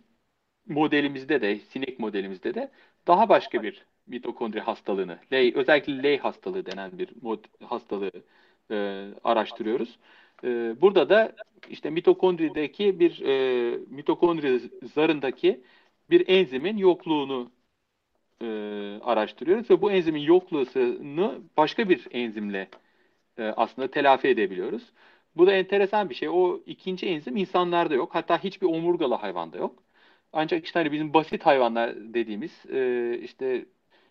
[0.67, 2.71] modelimizde de, sinek modelimizde de
[3.07, 8.11] daha başka bir mitokondri hastalığını, Ley, özellikle Ley hastalığı denen bir mod, hastalığı
[8.71, 9.99] e, araştırıyoruz.
[10.43, 10.47] E,
[10.81, 11.35] burada da
[11.69, 14.61] işte mitokondrideki bir e, mitokondri
[14.95, 15.63] zarındaki
[16.09, 17.51] bir enzimin yokluğunu
[18.41, 18.45] e,
[19.03, 22.69] araştırıyoruz ve bu enzimin yokluğunu başka bir enzimle
[23.37, 24.93] e, aslında telafi edebiliyoruz.
[25.35, 26.29] Bu da enteresan bir şey.
[26.29, 28.15] O ikinci enzim insanlarda yok.
[28.15, 29.83] Hatta hiçbir omurgalı hayvanda yok.
[30.33, 33.65] Ancak işte hani bizim basit hayvanlar dediğimiz e, işte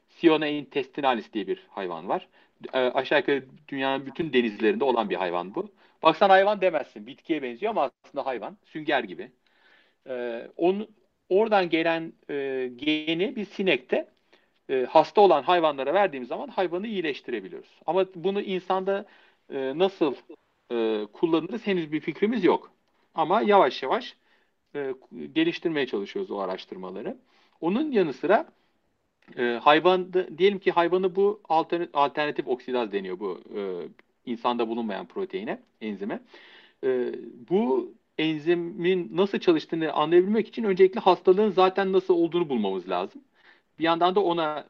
[0.08, 2.28] Siona intestinalis diye bir hayvan var.
[2.72, 5.70] E, aşağı yukarı dünyanın bütün denizlerinde olan bir hayvan bu.
[6.02, 7.06] Baksan hayvan demezsin.
[7.06, 8.56] Bitkiye benziyor ama aslında hayvan.
[8.64, 9.30] Sünger gibi.
[10.08, 10.88] E, onun,
[11.28, 14.08] oradan gelen e, geni bir sinekte
[14.70, 17.70] e, hasta olan hayvanlara verdiğimiz zaman hayvanı iyileştirebiliyoruz.
[17.86, 19.06] Ama bunu insanda
[19.50, 20.14] e, nasıl
[20.72, 22.72] e, kullanırız henüz bir fikrimiz yok.
[23.14, 24.16] Ama yavaş yavaş
[24.74, 24.94] e,
[25.32, 27.16] geliştirmeye çalışıyoruz o araştırmaları.
[27.60, 28.46] Onun yanı sıra
[29.38, 33.60] e, hayvan diyelim ki hayvanı bu alternatif, alternatif oksidaz deniyor bu e,
[34.26, 36.20] insanda bulunmayan proteine, enzime.
[36.84, 37.14] E,
[37.50, 43.22] bu enzimin nasıl çalıştığını anlayabilmek için öncelikle hastalığın zaten nasıl olduğunu bulmamız lazım.
[43.78, 44.66] Bir yandan da ona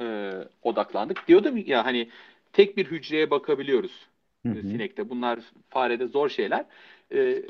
[0.00, 1.28] e, odaklandık.
[1.28, 2.08] Diyordum ya hani
[2.52, 4.06] tek bir hücreye bakabiliyoruz
[4.46, 4.62] hı hı.
[4.62, 5.10] sinekte.
[5.10, 6.66] Bunlar farede zor şeyler.
[7.12, 7.42] E,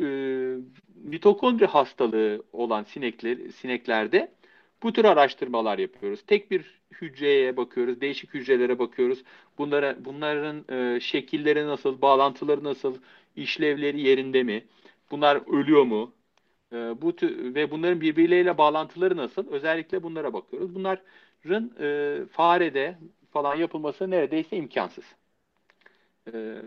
[0.00, 0.06] e,
[1.04, 4.32] mitokondri hastalığı olan sinekler, sineklerde
[4.82, 6.22] bu tür araştırmalar yapıyoruz.
[6.26, 9.22] Tek bir hücreye bakıyoruz, değişik hücrelere bakıyoruz.
[9.58, 10.64] Bunlara, bunların
[10.96, 12.96] e, şekilleri nasıl, bağlantıları nasıl,
[13.36, 14.64] işlevleri yerinde mi?
[15.10, 16.12] Bunlar ölüyor mu?
[16.72, 19.48] E, bu tür, ve bunların birbirleriyle bağlantıları nasıl?
[19.52, 20.74] Özellikle bunlara bakıyoruz.
[20.74, 22.98] Bunların e, farede
[23.32, 25.04] falan yapılması neredeyse imkansız.
[26.34, 26.62] E,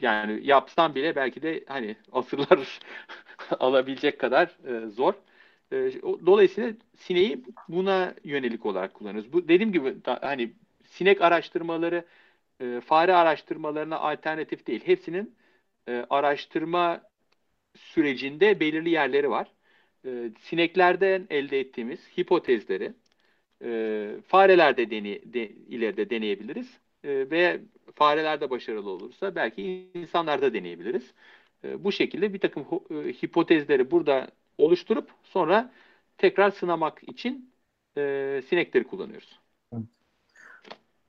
[0.00, 2.80] yani yapsam bile belki de hani asırlar
[3.60, 5.14] alabilecek kadar e, zor.
[5.72, 5.76] E,
[6.26, 9.32] dolayısıyla sineği buna yönelik olarak kullanıyoruz.
[9.32, 10.52] Bu dediğim gibi da, hani
[10.84, 12.04] sinek araştırmaları
[12.60, 14.82] e, fare araştırmalarına alternatif değil.
[14.84, 15.34] Hepsinin
[15.88, 17.02] e, araştırma
[17.76, 19.52] sürecinde belirli yerleri var.
[20.06, 22.94] E, sineklerden elde ettiğimiz hipotezleri
[23.64, 26.80] e, farelerde dene, de, ileride deneyebiliriz.
[27.04, 27.60] E, ve
[27.94, 31.14] farelerde başarılı olursa belki insanlarda deneyebiliriz.
[31.64, 35.70] E, bu şekilde bir takım e, hipotezleri burada oluşturup sonra
[36.18, 37.52] tekrar sınamak için
[37.96, 39.40] e, sinekleri kullanıyoruz.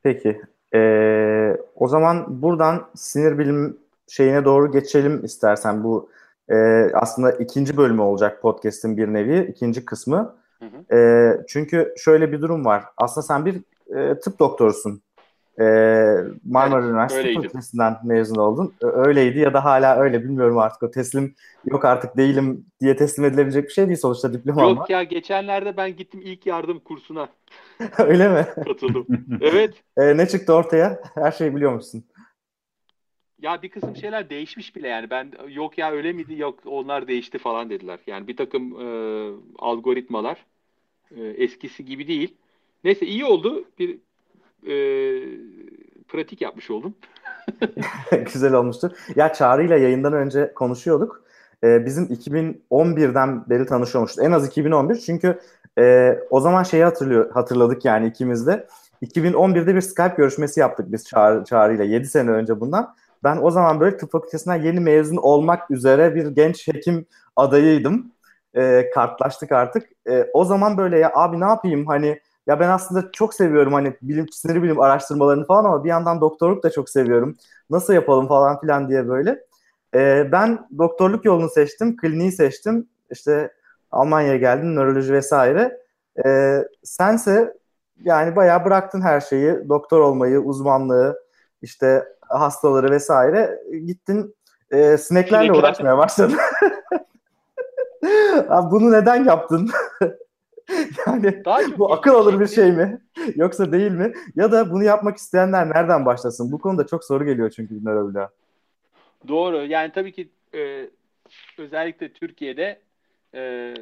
[0.04, 0.42] Peki.
[0.74, 5.84] Ee, o zaman buradan sinir bilim şeyine doğru geçelim istersen.
[5.84, 6.10] Bu
[6.50, 6.56] e,
[6.94, 10.36] aslında ikinci bölümü olacak podcast'in bir nevi, ikinci kısmı.
[10.60, 10.96] Hı hı.
[10.98, 11.00] E,
[11.48, 12.84] çünkü şöyle bir durum var.
[12.98, 13.56] Aslında sen bir
[13.96, 15.02] e, tıp doktorusun.
[15.60, 15.63] E,
[16.46, 18.74] Marmara evet, Üniversitesi Fakültesinden mezun oldun.
[18.82, 20.84] Öyleydi ya da hala öyle bilmiyorum artık.
[20.84, 24.86] O teslim yok artık değilim diye teslim edilebilecek bir şey değil sonuçta diploma Yok ama.
[24.89, 27.30] ya geçenlerde ben gittim ilk yardım kursuna.
[27.98, 28.46] öyle mi?
[28.65, 29.08] Katıldım.
[29.41, 29.74] evet.
[29.98, 31.00] E, ne çıktı ortaya?
[31.15, 32.04] Her şeyi biliyor musun?
[33.41, 37.38] Ya bir kısım şeyler değişmiş bile yani ben yok ya öyle miydi yok onlar değişti
[37.38, 38.00] falan dediler.
[38.08, 38.86] Yani bir takım e,
[39.60, 40.46] algoritmalar
[41.15, 42.36] e, eskisi gibi değil.
[42.84, 43.65] Neyse iyi oldu.
[43.80, 44.00] Bir
[44.63, 44.76] e,
[46.08, 46.96] pratik yapmış oldum.
[48.34, 48.91] Güzel olmuştur.
[49.15, 51.24] Ya Çağrı ile yayından önce konuşuyorduk.
[51.63, 54.20] Ee, bizim 2011'den beri tanışıyormuşuz.
[54.20, 55.39] En az 2011 çünkü
[55.80, 58.67] e, o zaman şeyi hatırlıyor, hatırladık yani ikimiz de.
[59.02, 62.96] 2011'de bir Skype görüşmesi yaptık biz Çağrı, Çağrı ile 7 sene önce bundan.
[63.24, 68.12] Ben o zaman böyle tıp fakültesinden yeni mezun olmak üzere bir genç hekim adayıydım.
[68.56, 69.89] E, kartlaştık artık.
[70.10, 73.98] E, o zaman böyle ya abi ne yapayım hani ya ben aslında çok seviyorum hani
[74.02, 77.38] bilim sinir bilim araştırmalarını falan ama bir yandan doktorluk da çok seviyorum.
[77.70, 79.40] Nasıl yapalım falan filan diye böyle.
[79.96, 82.88] E, ben doktorluk yolunu seçtim, kliniği seçtim.
[83.12, 83.52] İşte
[83.92, 85.78] Almanya'ya geldim, nöroloji vesaire.
[86.26, 87.54] E, sense
[88.04, 91.20] yani bayağı bıraktın her şeyi, doktor olmayı, uzmanlığı,
[91.62, 93.60] işte hastaları vesaire.
[93.86, 94.36] Gittin
[94.72, 95.60] e, sineklerle Sinekler.
[95.60, 96.38] uğraşmaya başladın.
[98.50, 99.70] Abi bunu neden yaptın?
[101.08, 101.44] yani
[101.78, 103.02] bu akıl alır bir şey mi?
[103.36, 104.14] Yoksa değil mi?
[104.36, 106.52] Ya da bunu yapmak isteyenler nereden başlasın?
[106.52, 108.30] Bu konuda çok soru geliyor çünkü nöroloğa.
[109.28, 109.66] Doğru.
[109.66, 110.90] Yani tabii ki e,
[111.58, 112.80] özellikle Türkiye'de
[113.36, 113.74] e,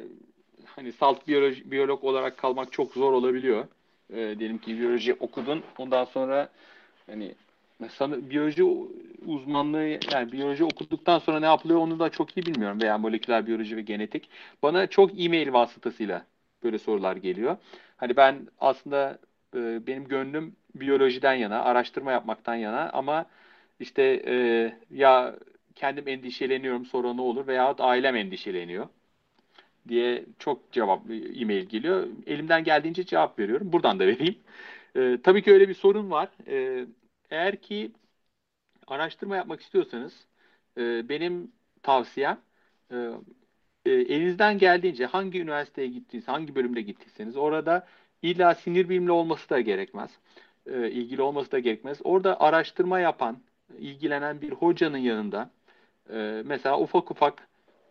[0.66, 3.64] hani salt biyoloji, biyolog olarak kalmak çok zor olabiliyor.
[4.10, 5.62] E, diyelim ki biyoloji okudun.
[5.78, 6.48] Ondan sonra
[7.06, 7.34] hani
[7.90, 8.64] sana biyoloji
[9.26, 13.76] uzmanlığı yani biyoloji okuduktan sonra ne yapılıyor onu da çok iyi bilmiyorum veya moleküler biyoloji
[13.76, 14.28] ve genetik.
[14.62, 16.24] Bana çok e-mail vasıtasıyla
[16.62, 17.56] böyle sorular geliyor.
[17.96, 19.18] Hani ben aslında
[19.56, 23.26] e, benim gönlüm biyolojiden yana, araştırma yapmaktan yana ama
[23.80, 24.34] işte e,
[24.90, 25.36] ya
[25.74, 28.88] kendim endişeleniyorum sonra ne olur veya ailem endişeleniyor
[29.88, 32.08] diye çok cevap e-mail geliyor.
[32.26, 33.72] Elimden geldiğince cevap veriyorum.
[33.72, 34.38] Buradan da vereyim.
[34.96, 36.28] E, tabii ki öyle bir sorun var.
[36.48, 36.86] E,
[37.30, 37.92] eğer ki
[38.86, 40.26] araştırma yapmak istiyorsanız
[40.78, 42.40] e, benim tavsiyem
[42.92, 43.10] e,
[43.86, 47.86] e, elinizden geldiğince hangi üniversiteye gittiyseniz, hangi bölümde gittiyseniz orada
[48.22, 50.10] illa sinir bilimli olması da gerekmez.
[50.66, 51.98] E, ilgili olması da gerekmez.
[52.04, 53.38] Orada araştırma yapan,
[53.78, 55.50] ilgilenen bir hocanın yanında
[56.10, 57.48] e, mesela ufak ufak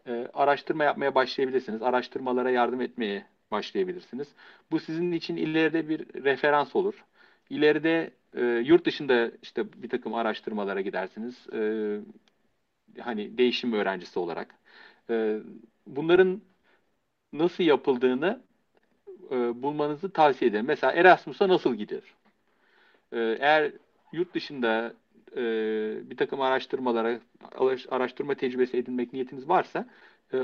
[0.07, 1.81] e, araştırma yapmaya başlayabilirsiniz.
[1.81, 4.27] Araştırmalara yardım etmeye başlayabilirsiniz.
[4.71, 7.05] Bu sizin için ileride bir referans olur.
[7.49, 11.47] İleride e, yurt dışında işte bir takım araştırmalara gidersiniz.
[11.53, 11.61] E,
[13.01, 14.55] hani değişim öğrencisi olarak.
[15.09, 15.39] E,
[15.87, 16.41] bunların
[17.33, 18.41] nasıl yapıldığını
[19.31, 20.65] e, bulmanızı tavsiye ederim.
[20.67, 22.01] Mesela Erasmus'a nasıl gider?
[23.11, 23.71] E, eğer
[24.13, 24.93] yurt dışında
[25.37, 25.41] e,
[26.09, 27.19] bir takım araştırmalara,
[27.89, 29.87] araştırma tecrübesi edinmek niyetiniz varsa
[30.33, 30.37] e,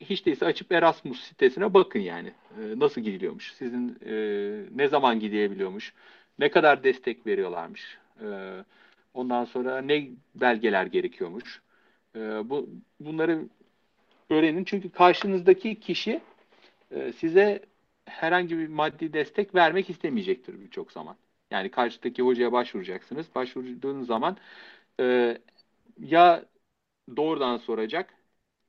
[0.00, 2.32] hiç değilse açıp Erasmus sitesine bakın yani.
[2.60, 3.52] E, nasıl gidiliyormuş?
[3.52, 4.14] Sizin e,
[4.76, 5.94] ne zaman gidebiliyormuş?
[6.38, 7.98] Ne kadar destek veriyorlarmış?
[8.22, 8.26] E,
[9.14, 11.62] ondan sonra ne belgeler gerekiyormuş?
[12.16, 12.20] E,
[12.50, 12.68] bu
[13.00, 13.48] bunları
[14.30, 14.64] öğrenin.
[14.64, 16.20] Çünkü karşınızdaki kişi
[16.90, 17.62] e, size
[18.06, 21.16] herhangi bir maddi destek vermek istemeyecektir birçok zaman.
[21.50, 23.26] Yani karşıdaki hocaya başvuracaksınız.
[23.34, 24.36] Başvurduğunuz zaman
[25.00, 25.38] e,
[26.00, 26.44] ya
[27.16, 28.14] doğrudan soracak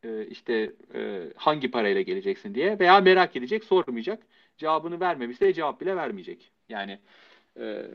[0.03, 4.23] e, işte e, hangi parayla geleceksin diye veya merak edecek sormayacak.
[4.57, 6.51] Cevabını vermemişse cevap bile vermeyecek.
[6.69, 6.99] Yani
[7.55, 7.87] e, e,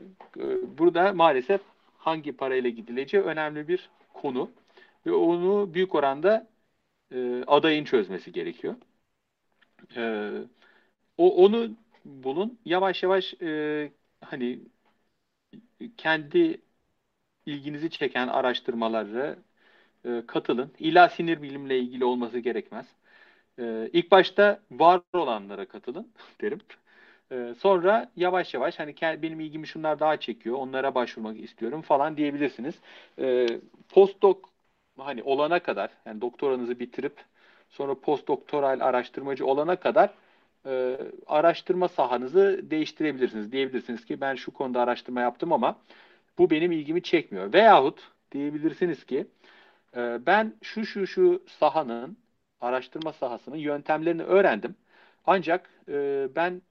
[0.77, 1.61] burada maalesef
[1.97, 4.51] hangi parayla gidileceği önemli bir konu
[5.05, 6.47] ve onu büyük oranda
[7.13, 8.75] e, adayın çözmesi gerekiyor.
[9.95, 10.31] E,
[11.17, 11.71] o onu
[12.05, 12.59] bulun.
[12.65, 14.61] Yavaş yavaş e, hani
[15.97, 16.61] kendi
[17.47, 19.39] ilginizi çeken araştırmaları
[20.05, 20.73] e, katılın.
[20.79, 22.87] İlla sinir bilimle ilgili olması gerekmez.
[23.59, 26.59] E, ilk başta var olanlara katılın derim.
[27.31, 32.75] E, sonra yavaş yavaş hani benim ilgimi şunlar daha çekiyor, onlara başvurmak istiyorum falan diyebilirsiniz.
[33.19, 33.47] E,
[33.89, 34.37] postdoc
[34.97, 37.25] hani olana kadar, yani doktoranızı bitirip
[37.69, 40.09] sonra postdoktoral araştırmacı olana kadar
[40.65, 43.51] e, araştırma sahanızı değiştirebilirsiniz.
[43.51, 45.79] Diyebilirsiniz ki ben şu konuda araştırma yaptım ama
[46.37, 47.53] bu benim ilgimi çekmiyor.
[47.53, 49.27] Veyahut diyebilirsiniz ki
[49.95, 52.17] e, ben şu şu şu sahanın
[52.61, 54.75] araştırma sahasının yöntemlerini öğrendim.
[55.25, 56.61] Ancak e, ben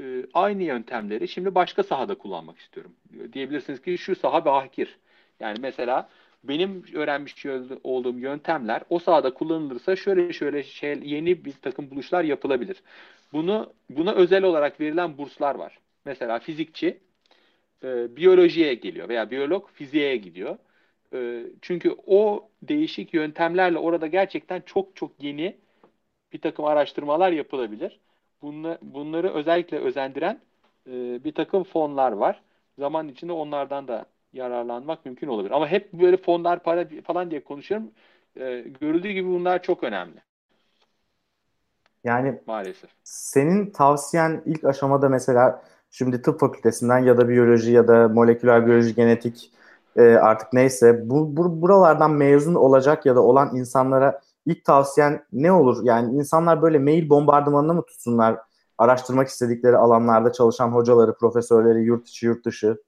[0.00, 2.92] e, aynı yöntemleri şimdi başka sahada kullanmak istiyorum.
[3.32, 4.98] Diyebilirsiniz ki şu saha bahkir.
[5.40, 6.08] Yani mesela
[6.44, 7.46] benim öğrenmiş
[7.84, 12.82] olduğum yöntemler o sahada kullanılırsa şöyle şöyle şey, yeni bir takım buluşlar yapılabilir.
[13.32, 15.78] Bunu buna özel olarak verilen burslar var.
[16.04, 17.00] Mesela fizikçi
[17.84, 20.58] e, biyolojiye geliyor veya biyolog fiziğe gidiyor.
[21.14, 25.56] E, çünkü o değişik yöntemlerle orada gerçekten çok çok yeni
[26.32, 28.00] bir takım araştırmalar yapılabilir.
[28.42, 30.40] Bunla, bunları özellikle özendiren
[30.86, 32.42] e, bir takım fonlar var.
[32.78, 35.50] Zaman içinde onlardan da yararlanmak mümkün olabilir.
[35.50, 37.90] Ama hep böyle fonlar para falan diye konuşuyorum.
[38.36, 40.22] E, görüldüğü gibi bunlar çok önemli.
[42.04, 42.90] Yani maalesef.
[43.04, 48.94] Senin tavsiyen ilk aşamada mesela şimdi tıp fakültesinden ya da biyoloji ya da moleküler biyoloji,
[48.94, 49.52] genetik
[49.96, 55.52] e, artık neyse bu, bu buralardan mezun olacak ya da olan insanlara ilk tavsiyen ne
[55.52, 55.84] olur?
[55.84, 58.38] Yani insanlar böyle mail bombardımanına mı tutsunlar?
[58.78, 62.78] Araştırmak istedikleri alanlarda çalışan hocaları, profesörleri, yurt içi, yurt dışı.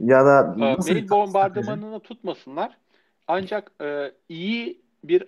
[0.00, 2.76] Ya da e, mail bombardımanını tutmasınlar.
[3.28, 5.24] Ancak e, iyi bir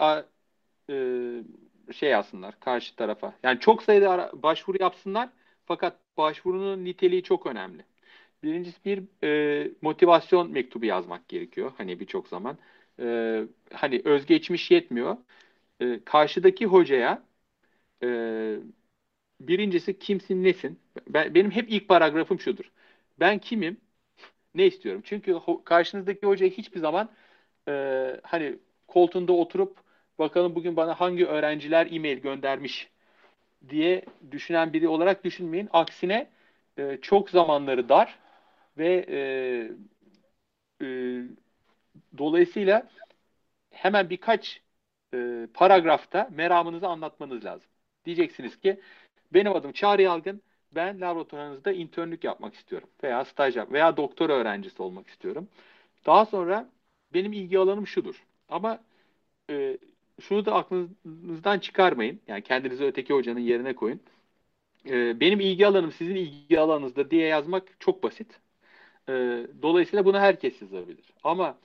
[0.90, 3.34] e, şey yazsınlar karşı tarafa.
[3.42, 5.28] Yani çok sayıda ara, başvuru yapsınlar
[5.66, 7.84] fakat başvurunun niteliği çok önemli.
[8.42, 11.72] Birincisi bir e, motivasyon mektubu yazmak gerekiyor.
[11.78, 12.58] Hani birçok zaman.
[13.00, 15.16] E, hani özgeçmiş yetmiyor.
[15.80, 17.22] E, karşıdaki hocaya
[18.02, 18.08] e,
[19.40, 20.78] birincisi kimsin nesin?
[21.08, 22.72] Ben, benim hep ilk paragrafım şudur.
[23.20, 23.76] Ben kimim?
[24.54, 25.02] Ne istiyorum?
[25.04, 27.10] Çünkü karşınızdaki hocaya hiçbir zaman
[27.68, 27.72] e,
[28.22, 29.76] hani koltuğunda oturup
[30.18, 32.90] bakalım bugün bana hangi öğrenciler e-mail göndermiş
[33.68, 35.68] diye düşünen biri olarak düşünmeyin.
[35.72, 36.30] Aksine
[36.78, 38.18] e, çok zamanları dar
[38.78, 39.18] ve e,
[40.82, 40.86] e,
[42.18, 42.88] dolayısıyla
[43.70, 44.62] hemen birkaç
[45.14, 47.68] e, paragrafta meramınızı anlatmanız lazım.
[48.04, 48.80] Diyeceksiniz ki
[49.34, 50.42] benim adım Çağrı Yalgın,
[50.74, 55.48] ben laboratuvarınızda internlük yapmak istiyorum veya staj yap veya doktor öğrencisi olmak istiyorum.
[56.06, 56.68] Daha sonra
[57.14, 58.24] benim ilgi alanım şudur.
[58.48, 58.80] Ama
[59.50, 59.78] e,
[60.20, 62.20] şunu da aklınızdan çıkarmayın.
[62.28, 64.00] Yani kendinizi öteki hocanın yerine koyun.
[64.88, 68.40] E, benim ilgi alanım sizin ilgi alanınızda diye yazmak çok basit.
[69.08, 69.12] E,
[69.62, 71.04] dolayısıyla bunu herkes yazabilir.
[71.24, 71.58] Ama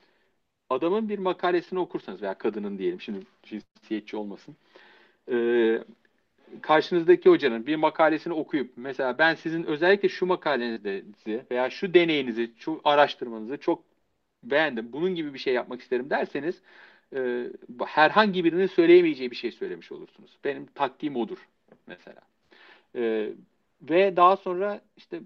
[0.70, 4.56] adamın bir makalesini okursanız veya kadının diyelim şimdi cinsiyetçi olmasın.
[5.32, 5.36] E,
[6.62, 12.82] karşınızdaki hocanın bir makalesini okuyup mesela ben sizin özellikle şu makalenizi veya şu deneyinizi, şu
[12.84, 13.84] araştırmanızı çok
[14.44, 14.94] beğendim.
[14.94, 16.62] Bunun gibi bir şey yapmak isterim derseniz
[17.16, 17.48] e,
[17.86, 20.38] herhangi birinin söyleyemeyeceği bir şey söylemiş olursunuz.
[20.44, 21.48] Benim taktiğim odur
[21.88, 22.22] mesela.
[22.96, 23.30] E,
[23.82, 25.22] ve daha sonra işte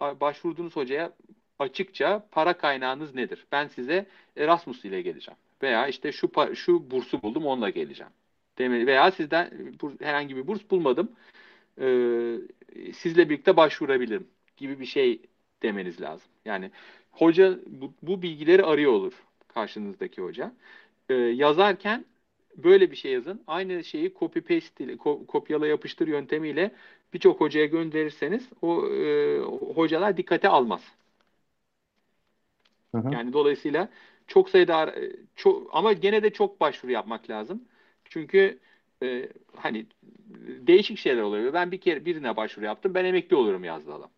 [0.00, 1.12] başvurduğunuz hocaya
[1.58, 3.46] açıkça para kaynağınız nedir?
[3.52, 5.38] Ben size Erasmus ile geleceğim.
[5.62, 8.12] Veya işte şu şu bursu buldum onunla geleceğim.
[8.58, 9.50] Demeli veya sizden
[10.00, 11.12] herhangi bir burs bulmadım.
[11.80, 11.86] E,
[12.94, 14.26] sizle birlikte başvurabilirim
[14.56, 15.22] gibi bir şey
[15.62, 16.28] demeniz lazım.
[16.44, 16.70] Yani
[17.12, 19.12] hoca bu, bu bilgileri arıyor olur
[19.48, 20.52] karşınızdaki hoca.
[21.08, 22.04] E, yazarken
[22.56, 23.42] böyle bir şey yazın.
[23.46, 26.72] Aynı şeyi copy paste ile ko- kopyala yapıştır yöntemiyle
[27.14, 29.38] birçok hocaya gönderirseniz o e,
[29.74, 30.82] hocalar dikkate almaz.
[32.92, 33.08] Hı hı.
[33.10, 33.88] Yani dolayısıyla
[34.26, 34.94] çok sayıda
[35.36, 37.64] çok ama gene de çok başvuru yapmak lazım.
[38.12, 38.58] Çünkü
[39.02, 39.86] e, hani
[40.66, 41.52] değişik şeyler oluyor.
[41.52, 42.94] Ben bir kere birine başvuru yaptım.
[42.94, 44.10] Ben emekli olurum yazdı adam.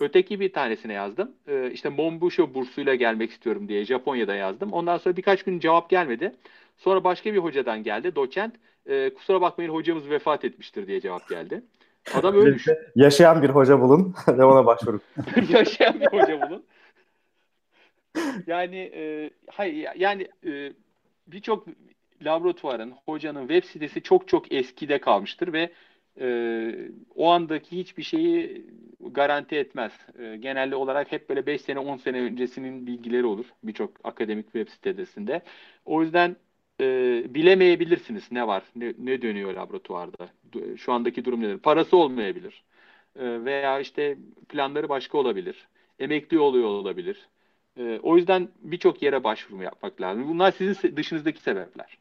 [0.00, 1.32] Öteki bir tanesine yazdım.
[1.48, 4.72] Ee, işte Monbusho bursuyla gelmek istiyorum diye Japonya'da yazdım.
[4.72, 6.32] Ondan sonra birkaç gün cevap gelmedi.
[6.76, 8.14] Sonra başka bir hocadan geldi.
[8.14, 8.54] Doçent.
[8.86, 11.62] E, kusura bakmayın hocamız vefat etmiştir diye cevap geldi.
[12.14, 12.66] Adam ölmüş.
[12.96, 15.00] Yaşayan bir hoca bulun ve ona başvurun.
[15.48, 16.64] Yaşayan bir hoca bulun.
[18.46, 20.72] Yani e, hayır yani e,
[21.26, 21.66] birçok
[22.22, 25.70] laboratuvarın, hocanın web sitesi çok çok eskide kalmıştır ve
[26.20, 28.66] e, o andaki hiçbir şeyi
[29.00, 29.92] garanti etmez.
[30.18, 34.68] E, genelde olarak hep böyle 5 sene 10 sene öncesinin bilgileri olur birçok akademik web
[34.68, 35.42] sitesinde.
[35.84, 36.36] O yüzden
[36.80, 36.84] e,
[37.34, 40.28] bilemeyebilirsiniz ne var, ne, ne dönüyor laboratuvarda.
[40.76, 41.58] Şu andaki durum nedir?
[41.58, 42.64] Parası olmayabilir.
[43.16, 44.18] E, veya işte
[44.48, 45.68] planları başka olabilir.
[45.98, 47.28] Emekli oluyor olabilir.
[47.76, 50.28] E, o yüzden birçok yere başvuru yapmak lazım.
[50.28, 51.99] Bunlar sizin dışınızdaki sebepler.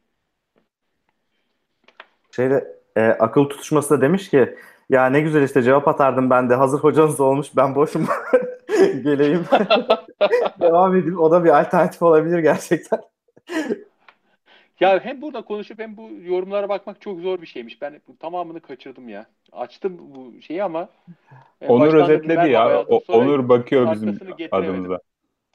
[2.32, 4.56] Şeyde e, akıl tutuşması da demiş ki
[4.90, 8.08] ya ne güzel işte cevap atardım ben de hazır hocanız olmuş ben boşum
[9.04, 9.46] geleyim
[10.60, 13.00] devam edeyim o da bir alternatif olabilir gerçekten.
[14.80, 17.82] Ya hem burada konuşup hem bu yorumlara bakmak çok zor bir şeymiş.
[17.82, 19.26] Ben tamamını kaçırdım ya.
[19.52, 20.90] Açtım bu şeyi ama
[21.68, 22.84] Onur özetledi ya.
[22.88, 24.20] O, Onur bakıyor bizim
[24.52, 25.00] adımıza.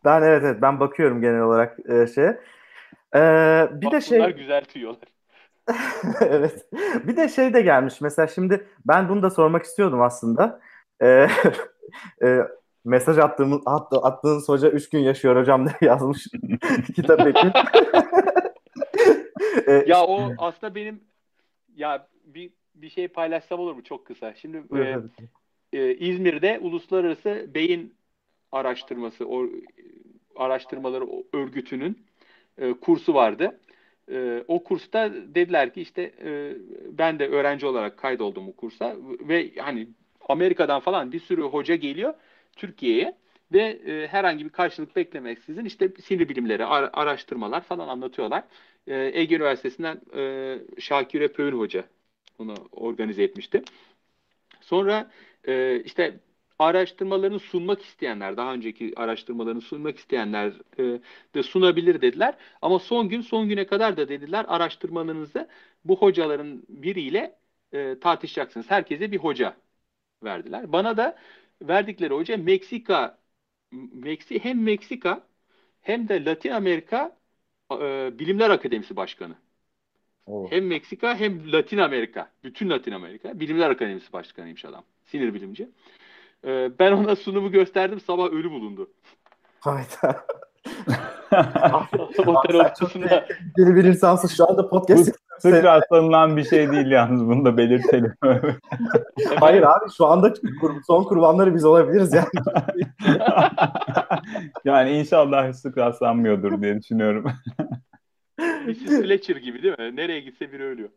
[0.04, 2.40] Ben evet evet ben bakıyorum genel olarak e, şeye.
[3.16, 5.13] Ee, bir de şey güzel tüyolar.
[6.20, 6.66] evet.
[7.04, 8.00] Bir de şey de gelmiş.
[8.00, 10.60] Mesela şimdi ben bunu da sormak istiyordum aslında.
[11.02, 11.28] Ee,
[12.22, 12.38] e,
[12.84, 16.26] mesaj attığımız at, attığınız hoca 3 gün yaşıyor hocam diye yazmış
[16.96, 17.52] kitap ekin.
[19.86, 21.00] ya o aslında benim
[21.76, 24.34] ya bir bir şey paylaşsam olur mu çok kısa.
[24.34, 24.98] Şimdi e,
[25.72, 27.94] e, İzmir'de uluslararası beyin
[28.52, 29.46] araştırması o
[30.36, 32.06] araştırmaları örgütünün
[32.58, 33.60] e, kursu vardı.
[34.10, 36.54] E, o kursta dediler ki işte e,
[36.98, 39.88] ben de öğrenci olarak kaydoldum bu kursa ve hani
[40.28, 42.14] Amerika'dan falan bir sürü hoca geliyor
[42.56, 43.16] Türkiye'ye
[43.52, 48.44] ve e, herhangi bir karşılık beklemeksizin işte sinir bilimleri, ar- araştırmalar falan anlatıyorlar.
[48.86, 51.84] E, Ege Üniversitesi'nden e, Şakir Pöğün Hoca
[52.38, 53.62] bunu organize etmişti.
[54.60, 55.10] Sonra
[55.48, 56.20] e, işte
[56.58, 61.00] araştırmalarını sunmak isteyenler, daha önceki araştırmalarını sunmak isteyenler e,
[61.34, 62.34] de sunabilir dediler.
[62.62, 65.48] Ama son gün, son güne kadar da dediler araştırmalarınızı
[65.84, 67.38] bu hocaların biriyle
[67.72, 68.70] e, tartışacaksınız.
[68.70, 69.56] Herkese bir hoca
[70.24, 70.72] verdiler.
[70.72, 71.18] Bana da
[71.62, 73.18] verdikleri hoca Meksika,
[73.92, 75.26] Meksi hem Meksika
[75.82, 77.16] hem de Latin Amerika
[77.72, 79.34] e, Bilimler Akademisi Başkanı.
[80.26, 80.50] Oh.
[80.50, 84.84] Hem Meksika hem Latin Amerika, bütün Latin Amerika Bilimler Akademisi Başkanıymış adam.
[85.04, 85.68] Sinir bilimci.
[86.46, 88.90] Ee, ben ona sunumu gösterdim sabah ölü bulundu.
[89.60, 90.26] Hayda.
[92.26, 93.26] Otel ortasında.
[93.58, 95.16] Yeni bir insansın şu anda podcast.
[95.38, 98.14] Sık rastlanılan bir şey değil yalnız bunu da belirtelim.
[99.40, 100.34] Hayır abi şu anda
[100.86, 102.26] son kurbanları biz olabiliriz yani.
[104.64, 107.24] yani inşallah sık rastlanmıyordur diye düşünüyorum.
[108.38, 109.02] Mrs.
[109.02, 109.96] Fletcher gibi değil mi?
[109.96, 110.88] Nereye gitse biri ölüyor.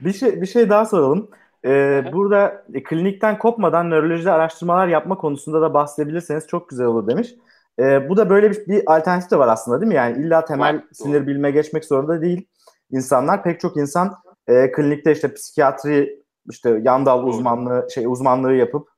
[0.00, 1.30] bir şey bir şey daha soralım.
[1.66, 7.34] Ee, burada e, klinikten kopmadan nörolojide araştırmalar yapma konusunda da bahsedebilirseniz çok güzel olur demiş.
[7.78, 9.94] Ee, bu da böyle bir, bir alternatif de var aslında değil mi?
[9.94, 11.26] Yani illa temel var, sinir doğru.
[11.26, 12.48] bilime geçmek zorunda değil
[12.90, 13.42] insanlar.
[13.42, 14.14] Pek çok insan
[14.46, 18.88] e, klinikte işte psikiyatri, işte yan dal uzmanlığı şey uzmanlığı yapıp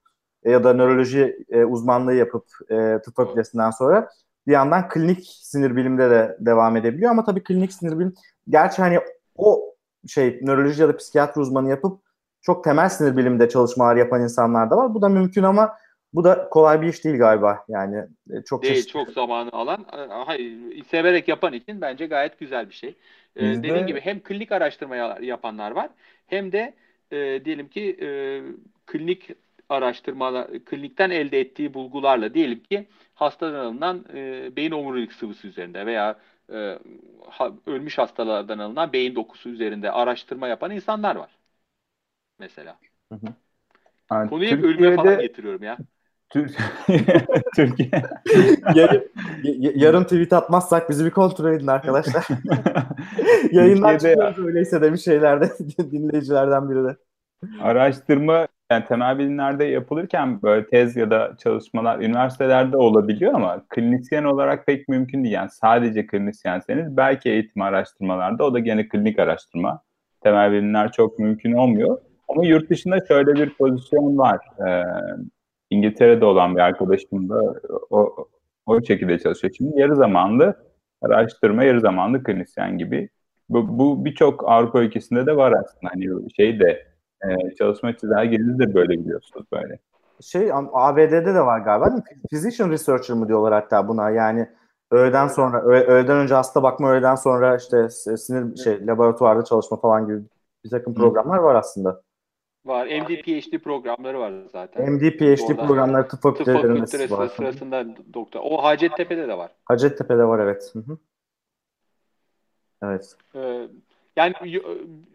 [0.42, 4.08] e, ya da nöroloji e, uzmanlığı yapıp e, tıp fakültesinden sonra
[4.46, 8.14] bir yandan klinik sinir bilimde de devam edebiliyor ama tabii klinik sinir bilim
[8.48, 8.98] gerçi hani
[9.36, 9.74] o
[10.06, 12.07] şey nöroloji ya da psikiyatri uzmanı yapıp
[12.42, 14.94] çok temel sinir biliminde çalışmalar yapan insanlar da var.
[14.94, 15.76] Bu da mümkün ama
[16.12, 17.64] bu da kolay bir iş değil galiba.
[17.68, 17.96] Yani
[18.30, 18.92] e, çok değil, çeşitli.
[18.92, 19.86] çok zamanı alan.
[19.92, 22.96] E, hayır, severek yapan için bence gayet güzel bir şey.
[23.36, 23.62] Ee, Bizde...
[23.62, 25.90] Dediğim gibi hem klinik araştırma yapanlar var
[26.26, 26.74] hem de
[27.10, 28.08] e, diyelim ki e,
[28.86, 29.30] klinik
[29.68, 36.18] araştırmalar, klinikten elde ettiği bulgularla diyelim ki hastadan alınan e, beyin omurilik sıvısı üzerinde veya
[36.52, 36.78] e,
[37.30, 41.37] ha, ölmüş hastalardan alınan beyin dokusu üzerinde araştırma yapan insanlar var
[42.38, 42.78] mesela.
[43.12, 43.26] Hı hı.
[44.12, 44.78] Yani Konuyu Türkiye'de...
[44.78, 45.78] ölüme falan getiriyorum ya.
[47.56, 47.90] Türkiye
[48.74, 49.10] yayın,
[49.42, 52.26] Y- yarın tweet atmazsak bizi bir kontrol edin arkadaşlar.
[53.52, 55.50] Yayından çıkıyoruz öyleyse demiş şeylerde
[55.90, 56.96] dinleyicilerden biri de.
[57.60, 64.66] Araştırma yani temel bilimlerde yapılırken böyle tez ya da çalışmalar üniversitelerde olabiliyor ama klinisyen olarak
[64.66, 65.34] pek mümkün değil.
[65.34, 69.82] Yani sadece klinisyenseniz belki eğitim araştırmalarda o da gene klinik araştırma.
[70.20, 71.98] Temel bilimler çok mümkün olmuyor.
[72.28, 74.38] Ama yurt dışında şöyle bir pozisyon var.
[74.68, 74.82] Ee,
[75.70, 77.54] İngiltere'de olan bir arkadaşım da
[77.90, 78.14] o,
[78.66, 79.54] o şekilde çalışıyor.
[79.56, 80.54] Şimdi yarı zamanlı
[81.02, 83.08] araştırma, yarı zamanlı klinisyen gibi.
[83.48, 85.92] Bu, bu birçok Avrupa ülkesinde de var aslında.
[85.92, 86.86] Hani şey de
[87.24, 89.78] e, çalışma çizelgenizi de böyle biliyorsunuz böyle.
[90.20, 92.22] Şey ABD'de de var galiba değil mi?
[92.30, 94.48] Physician researcher mı diyorlar hatta buna yani
[94.90, 100.06] öğleden sonra öğ- öğleden önce hasta bakma öğleden sonra işte sinir şey laboratuvarda çalışma falan
[100.06, 100.22] gibi
[100.64, 102.00] bir takım programlar var aslında.
[102.68, 102.86] Var.
[102.86, 104.92] MD PhD programları var zaten.
[104.92, 107.28] MD PhD Oradan programları tıp Tıp fakültelerinde fakültesi var.
[107.28, 108.40] sırasında doktor.
[108.44, 109.50] O Hacettepe'de de var.
[109.64, 110.70] Hacettepe'de var evet.
[110.72, 110.98] Hı hı.
[112.82, 113.16] Evet.
[113.34, 113.68] Ee,
[114.16, 114.34] yani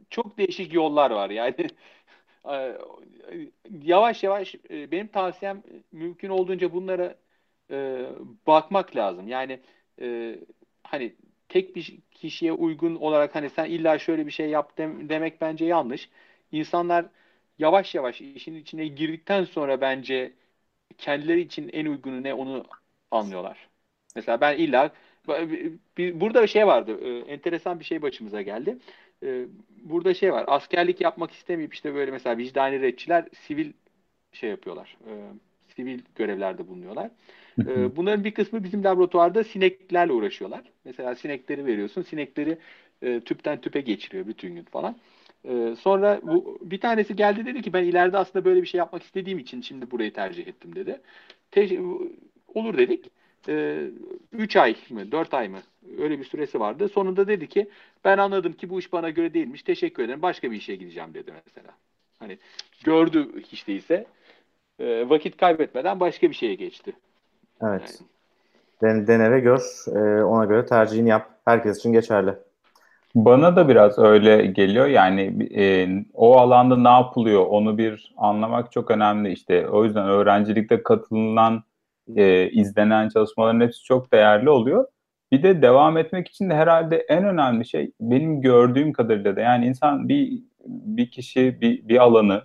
[0.10, 1.56] çok değişik yollar var yani.
[2.52, 2.78] Ee,
[3.82, 7.16] yavaş yavaş e, benim tavsiyem mümkün olduğunca bunlara
[7.72, 8.06] e,
[8.48, 9.28] bakmak lazım.
[9.28, 9.60] Yani
[10.02, 10.36] e,
[10.84, 11.16] hani
[11.50, 15.66] tek bir kişiye uygun olarak hani sen illa şöyle bir şey yap dem- demek bence
[15.66, 16.10] yanlış.
[16.52, 17.06] İnsanlar
[17.60, 20.34] yavaş yavaş işin içine girdikten sonra bence
[20.98, 22.66] kendileri için en uygunu ne onu
[23.12, 23.70] anlıyorlar.
[24.16, 24.92] Mesela ben illa
[25.98, 27.00] bir, burada bir şey vardı.
[27.02, 28.78] e, enteresan bir şey başımıza geldi.
[29.24, 30.46] E, burada şey var.
[30.48, 33.74] Askerlik yapmak istemeyip işte böyle mesela vicdani retçiler sivil
[34.34, 34.98] şey yapıyorlar.
[35.08, 35.12] E,
[35.76, 37.12] sivil görevlerde bulunuyorlar.
[37.68, 40.62] E, bunların bir kısmı bizim laboratuvarda sineklerle uğraşıyorlar.
[40.86, 42.02] Mesela sinekleri veriyorsun.
[42.02, 42.58] Sinekleri
[43.02, 44.96] e, tüpten tüpe geçiriyor bütün gün falan.
[45.46, 49.04] E, sonra bu bir tanesi geldi dedi ki ben ileride aslında böyle bir şey yapmak
[49.04, 51.02] istediğim için şimdi burayı tercih ettim dedi.
[51.52, 51.80] Te-
[52.54, 53.12] olur dedik.
[54.32, 55.60] 3 ay mı 4 ay mı
[55.98, 56.90] öyle bir süresi vardı.
[56.90, 57.70] Sonunda dedi ki
[58.04, 59.64] ben anladım ki bu iş bana göre değilmiş.
[59.64, 60.22] Teşekkür ederim.
[60.22, 61.74] Başka bir işe gideceğim dedi mesela.
[62.20, 62.38] Hani
[62.84, 64.06] gördü hiç değilse
[64.80, 66.94] e, vakit kaybetmeden başka bir şeye geçti.
[67.62, 67.82] Evet.
[68.02, 68.10] Yani.
[68.82, 69.60] Den, dene ve gör.
[69.88, 71.30] Ee, ona göre tercihini yap.
[71.46, 72.34] Herkes için geçerli.
[73.16, 74.88] Bana da biraz öyle geliyor.
[74.88, 79.32] Yani e, o alanda ne yapılıyor onu bir anlamak çok önemli.
[79.32, 81.64] İşte o yüzden öğrencilikte katılınan,
[82.16, 84.86] e, izlenen çalışmaların hepsi çok değerli oluyor.
[85.32, 89.66] Bir de devam etmek için de herhalde en önemli şey benim gördüğüm kadarıyla da yani
[89.68, 92.44] insan bir bir kişi bir, bir alanı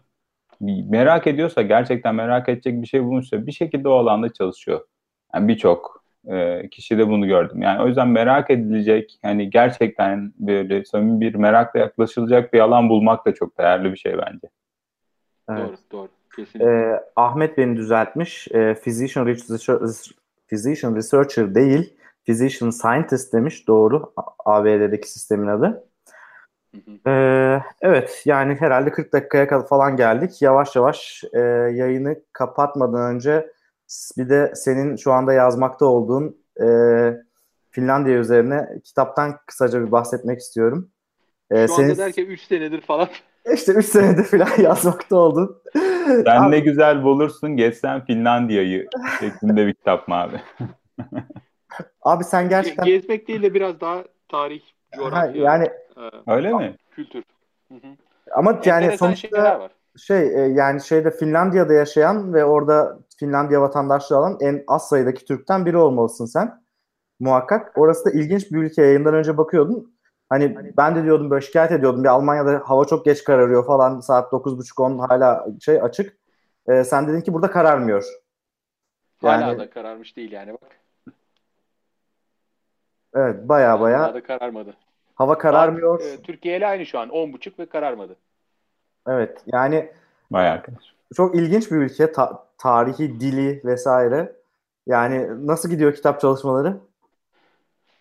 [0.61, 4.87] merak ediyorsa gerçekten merak edecek bir şey bulmuşsa bir şekilde o alanda çalışıyor.
[5.35, 5.98] Yani birçok
[6.29, 7.63] e, kişi de bunu gördüm.
[7.63, 13.27] Yani o yüzden merak edilecek, hani gerçekten böyle samimi bir merakla yaklaşılacak bir alan bulmak
[13.27, 14.49] da çok değerli bir şey bence.
[15.51, 15.61] Evet.
[15.61, 16.09] Doğru, doğru.
[16.37, 16.71] Kesinlikle.
[16.71, 18.49] Ee, Ahmet beni düzeltmiş.
[18.55, 19.79] Ee, physician, researcher,
[20.47, 23.69] physician researcher değil, physician scientist demiş.
[23.69, 24.13] Doğru.
[24.17, 25.85] A- ABD'deki sistemin adı.
[26.75, 27.11] Hı hı.
[27.11, 30.43] Ee, evet yani herhalde 40 dakikaya kadar falan geldik.
[30.43, 31.39] Yavaş yavaş e,
[31.75, 33.51] yayını kapatmadan önce
[34.19, 36.67] bir de senin şu anda yazmakta olduğun e,
[37.71, 40.91] Finlandiya üzerine kitaptan kısaca bir bahsetmek istiyorum.
[41.51, 43.09] Ee, Şu senin anda derken 3 senedir falan
[43.55, 45.63] işte 3 senedir falan yazmakta oldun.
[46.25, 48.89] Sen Abi- ne güzel bulursun geçsen Finlandiya'yı
[49.21, 50.41] şeklinde bir kitap mı abi?
[52.03, 54.61] Abi sen gerçekten gezmek değil de biraz daha tarih,
[54.91, 55.65] Ha, coğrafya, yani
[55.97, 56.77] e, Öyle mi?
[56.91, 57.25] kültür.
[57.69, 57.89] Hı hı.
[58.33, 64.39] ama yani Enteresan sonuçta şey e, yani şeyde Finlandiya'da yaşayan ve orada Finlandiya vatandaşlığı alan
[64.41, 66.63] en az sayıdaki Türk'ten biri olmalısın sen.
[67.21, 67.73] Muhakkak.
[67.79, 68.83] Orası da ilginç bir ülke.
[68.83, 69.91] Yayından önce bakıyordum.
[70.29, 72.05] Hani ben de diyordum böyle şikayet ediyordum.
[72.05, 74.01] Bir Almanya'da hava çok geç kararıyor falan.
[74.01, 76.17] Saat 9.30-10 hala şey açık.
[76.69, 78.05] E, sen dedin ki burada kararmıyor.
[79.21, 80.71] Hala Yani- da kararmış değil yani bak.
[83.15, 84.75] Evet baya baya Hala da kararmadı.
[85.15, 86.01] hava kararmıyor.
[86.01, 88.17] Saat, e, Türkiye ile aynı şu an 10.30 ve kararmadı.
[89.09, 89.93] Evet yani
[90.31, 90.98] Vay arkadaş.
[91.15, 92.13] Çok ilginç bir ülke.
[92.13, 94.37] Ta- tarihi, dili vesaire.
[94.87, 96.81] Yani nasıl gidiyor kitap çalışmaları?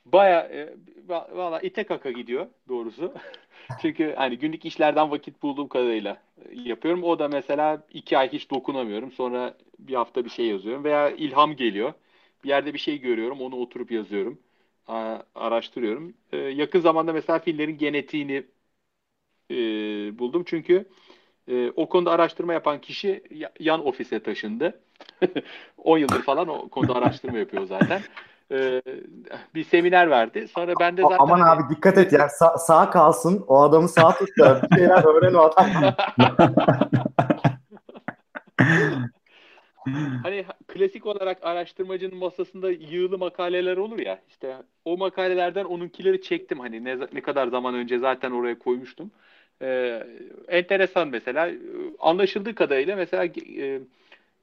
[0.05, 0.75] Baya e,
[1.07, 3.13] va- valla ite kaka gidiyor doğrusu.
[3.77, 7.03] Çünkü hani günlük işlerden vakit bulduğum kadarıyla e, yapıyorum.
[7.03, 9.11] O da mesela iki ay hiç dokunamıyorum.
[9.11, 10.83] Sonra bir hafta bir şey yazıyorum.
[10.83, 11.93] Veya ilham geliyor.
[12.43, 13.41] Bir yerde bir şey görüyorum.
[13.41, 14.39] Onu oturup yazıyorum.
[15.35, 16.13] Araştırıyorum.
[16.31, 18.45] E, yakın zamanda mesela fillerin genetiğini
[19.51, 19.55] e,
[20.19, 20.43] buldum.
[20.47, 20.85] Çünkü
[21.47, 24.79] e, o konuda araştırma yapan kişi ya- yan ofise taşındı.
[25.77, 28.01] 10 yıldır falan o konuda araştırma yapıyor zaten.
[28.51, 28.81] E,
[29.55, 30.47] bir seminer verdi.
[30.47, 33.45] Sonra ben de zaten Aman abi dikkat et yani Sa- sağ kalsın.
[33.47, 35.65] O adamı sağ tut da bir şeyler öğren o adam.
[40.23, 46.83] hani klasik olarak araştırmacının masasında yığılı makaleler olur ya işte o makalelerden onunkileri çektim hani
[46.83, 49.11] ne, ne kadar zaman önce zaten oraya koymuştum.
[49.61, 50.07] Ee,
[50.47, 51.51] enteresan mesela
[51.99, 53.79] anlaşıldığı kadarıyla mesela e,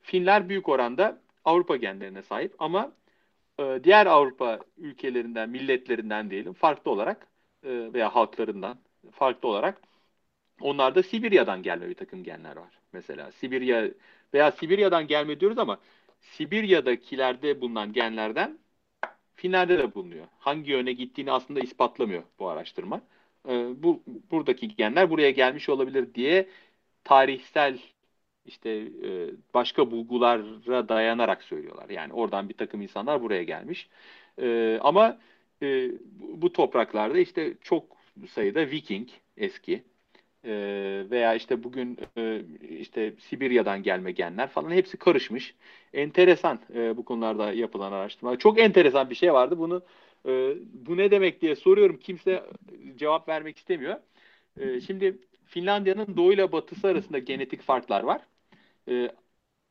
[0.02, 2.92] Finler büyük oranda Avrupa genlerine sahip ama
[3.60, 7.26] e, diğer Avrupa ülkelerinden, milletlerinden diyelim farklı olarak
[7.64, 8.78] e, veya halklarından
[9.12, 9.80] farklı olarak
[10.60, 12.78] onlarda Sibirya'dan gelme bir takım genler var.
[12.92, 13.90] Mesela Sibirya
[14.34, 15.78] veya Sibirya'dan gelme diyoruz ama
[16.20, 18.58] Sibirya'dakilerde bulunan genlerden
[19.34, 20.26] Finlerde de bulunuyor.
[20.38, 23.00] Hangi yöne gittiğini aslında ispatlamıyor bu araştırma.
[23.48, 26.48] E, bu buradaki genler buraya gelmiş olabilir diye
[27.04, 27.78] tarihsel
[28.46, 28.70] işte
[29.04, 31.90] e, başka bulgulara dayanarak söylüyorlar.
[31.90, 33.88] Yani oradan bir takım insanlar buraya gelmiş.
[34.42, 35.18] E, ama
[36.20, 37.96] bu topraklarda işte çok
[38.30, 39.84] sayıda Viking eski
[41.10, 41.98] veya işte bugün
[42.78, 45.54] işte Sibirya'dan gelme genler falan hepsi karışmış.
[45.92, 46.60] Enteresan
[46.96, 48.38] bu konularda yapılan araştırma.
[48.38, 49.58] Çok enteresan bir şey vardı.
[49.58, 49.82] Bunu
[50.72, 51.98] bu ne demek diye soruyorum.
[51.98, 52.44] Kimse
[52.96, 54.00] cevap vermek istemiyor.
[54.86, 58.22] Şimdi Finlandiya'nın doğuyla batısı arasında genetik farklar var.
[58.88, 59.10] E,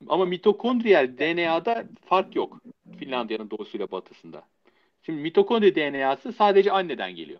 [0.08, 2.62] ama mitokondriyal DNA'da fark yok.
[3.00, 4.48] Finlandiya'nın doğusuyla batısında.
[5.04, 7.40] Şimdi mitokondri DNA'sı sadece anneden geliyor.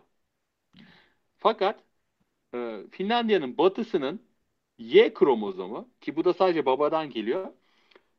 [1.38, 1.80] Fakat
[2.54, 4.22] e, Finlandiya'nın batısının
[4.78, 7.52] Y kromozomu ki bu da sadece babadan geliyor.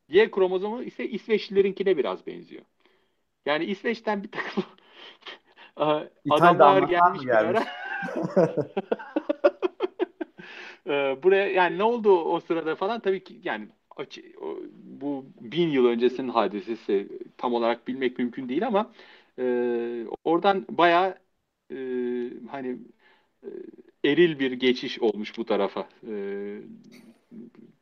[0.09, 2.63] Y kromozomu ise İsveçlilerinkine biraz benziyor.
[3.47, 4.63] Yani İsveç'ten bir takım
[6.29, 7.63] adamlar gelmiş bir ara.
[10.87, 13.67] Ee, buraya yani ne oldu o sırada falan tabii ki yani
[14.83, 18.91] bu bin yıl öncesinin hadisesi tam olarak bilmek mümkün değil ama
[19.39, 19.43] e,
[20.23, 21.15] oradan bayağı
[21.71, 21.77] e,
[22.51, 22.77] hani
[23.43, 23.49] e,
[24.05, 25.87] eril bir geçiş olmuş bu tarafa.
[26.07, 26.13] E,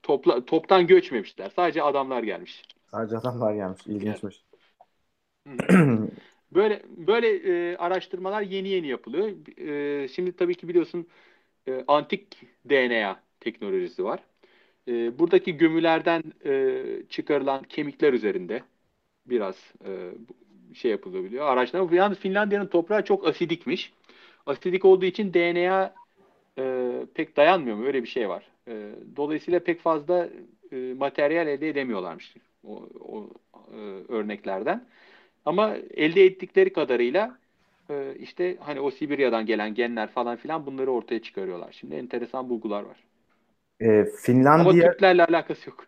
[0.03, 1.51] topla, toptan göçmemişler.
[1.55, 2.63] Sadece adamlar gelmiş.
[2.91, 3.81] Sadece adamlar gelmiş.
[3.87, 4.43] İlginçmiş.
[6.55, 9.29] böyle böyle e, araştırmalar yeni yeni yapılıyor.
[9.57, 11.07] E, şimdi tabii ki biliyorsun
[11.67, 12.37] e, antik
[12.69, 14.19] DNA teknolojisi var.
[14.87, 18.63] E, buradaki gömülerden e, çıkarılan kemikler üzerinde
[19.25, 20.11] biraz e,
[20.75, 21.45] şey yapılabiliyor.
[21.45, 21.95] Araştırma.
[21.95, 23.93] Yalnız Finlandiya'nın toprağı çok asidikmiş.
[24.45, 25.95] Asidik olduğu için DNA
[26.59, 27.85] e, pek dayanmıyor mu?
[27.85, 28.47] Öyle bir şey var.
[28.67, 30.29] E, dolayısıyla pek fazla
[30.71, 33.29] e, materyal elde edemiyorlarmış o, o
[33.73, 33.77] e,
[34.07, 34.87] örneklerden.
[35.45, 37.37] Ama elde ettikleri kadarıyla
[37.89, 41.71] e, işte hani o Sibirya'dan gelen genler falan filan bunları ortaya çıkarıyorlar.
[41.71, 43.03] Şimdi enteresan bulgular var.
[43.79, 44.83] E, Finlandiya...
[44.83, 45.85] Ama Türklerle alakası yok.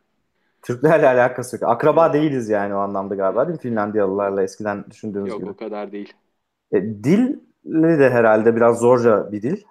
[0.62, 1.64] Türklerle alakası yok.
[1.64, 3.62] Akraba değiliz yani o anlamda galiba değil mi?
[3.62, 5.48] Finlandiyalılarla eskiden düşündüğümüz yok, gibi.
[5.48, 6.14] Yok o kadar değil.
[6.72, 7.40] E, dil
[8.00, 9.62] de herhalde biraz zorca bir dil.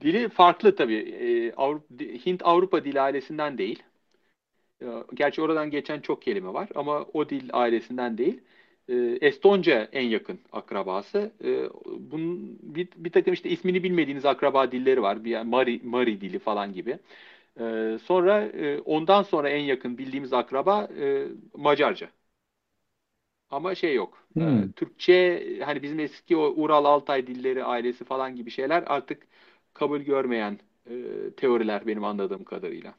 [0.00, 0.98] Dili farklı tabii.
[0.98, 1.94] E, Avrupa,
[2.26, 3.82] Hint Avrupa dil ailesinden değil.
[4.82, 8.40] E, gerçi oradan geçen çok kelime var ama o dil ailesinden değil.
[8.88, 11.32] E, Estonca en yakın akrabası.
[11.44, 11.68] E,
[12.10, 15.24] bunun bir, bir takım işte ismini bilmediğiniz akraba dilleri var.
[15.24, 16.98] Bir yani Mari, Mari dili falan gibi.
[18.02, 22.08] Sonra e, ondan sonra en yakın bildiğimiz akraba e, Macarca.
[23.50, 24.26] Ama şey yok.
[24.34, 24.72] Hmm.
[24.76, 29.26] Türkçe hani bizim eski o Ural Altay dilleri ailesi falan gibi şeyler artık
[29.74, 30.58] kabul görmeyen
[30.90, 30.94] e,
[31.36, 32.94] teoriler benim anladığım kadarıyla.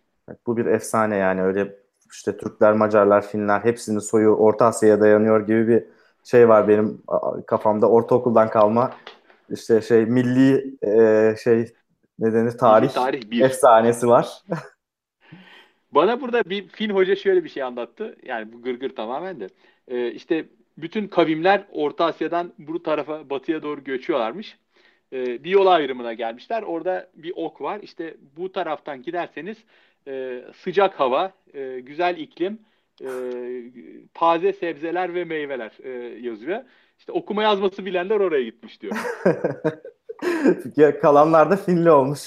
[0.47, 1.75] Bu bir efsane yani öyle
[2.11, 5.84] işte Türkler, Macarlar, Finler hepsinin soyu Orta Asya'ya dayanıyor gibi bir
[6.23, 7.01] şey var benim
[7.47, 8.91] kafamda ortaokuldan kalma
[9.49, 11.73] işte şey milli e, şey
[12.19, 13.41] ne denir tarih, tarih bir.
[13.41, 14.43] efsanesi var.
[15.91, 18.15] Bana burada bir Fin hoca şöyle bir şey anlattı.
[18.23, 19.49] Yani bu gırgır tamamen de.
[19.88, 20.45] Ee, işte
[20.77, 24.57] bütün kavimler Orta Asya'dan bu tarafa batıya doğru göçüyorlarmış.
[25.13, 26.63] Ee, bir yol ayrımına gelmişler.
[26.63, 27.80] Orada bir ok var.
[27.82, 29.57] İşte bu taraftan giderseniz
[30.10, 32.60] e, sıcak hava, e, güzel iklim,
[33.01, 33.10] e,
[34.14, 35.89] taze sebzeler ve meyveler e,
[36.20, 36.64] yazıyor.
[36.99, 38.95] İşte okuma yazması bilenler oraya gitmiş diyor.
[41.01, 42.20] Kalanlar da Finli olmuş.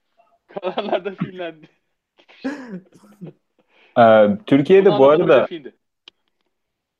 [0.48, 1.68] Kalanlar da Finlendi.
[3.98, 5.48] ee, Türkiye'de bu arada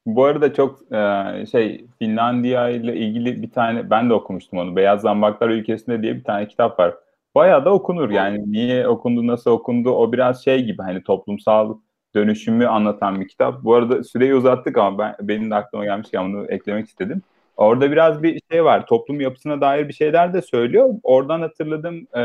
[0.06, 4.76] bu arada çok e, şey Finlandiya ile ilgili bir tane ben de okumuştum onu.
[4.76, 6.94] Beyaz Zambaklar Ülkesinde diye bir tane kitap var
[7.38, 8.10] bayağı da okunur.
[8.10, 11.74] Yani niye okundu, nasıl okundu o biraz şey gibi hani toplumsal
[12.14, 13.64] dönüşümü anlatan bir kitap.
[13.64, 17.22] Bu arada süreyi uzattık ama ben benim de aklıma gelmişken bunu eklemek istedim.
[17.56, 18.86] Orada biraz bir şey var.
[18.86, 20.90] Toplum yapısına dair bir şeyler de söylüyor.
[21.02, 22.22] Oradan hatırladım e,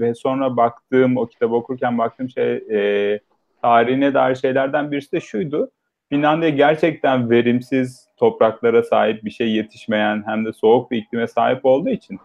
[0.00, 3.20] ve sonra baktığım, o kitabı okurken baktığım şey e,
[3.62, 5.70] tarihine dair şeylerden birisi de şuydu.
[6.08, 11.90] Finlandiya gerçekten verimsiz topraklara sahip bir şey yetişmeyen hem de soğuk bir iklime sahip olduğu
[11.90, 12.18] için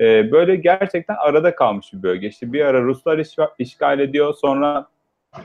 [0.00, 2.28] e, böyle gerçekten arada kalmış bir bölge.
[2.28, 3.24] İşte bir ara Ruslar
[3.58, 4.86] işgal ediyor, sonra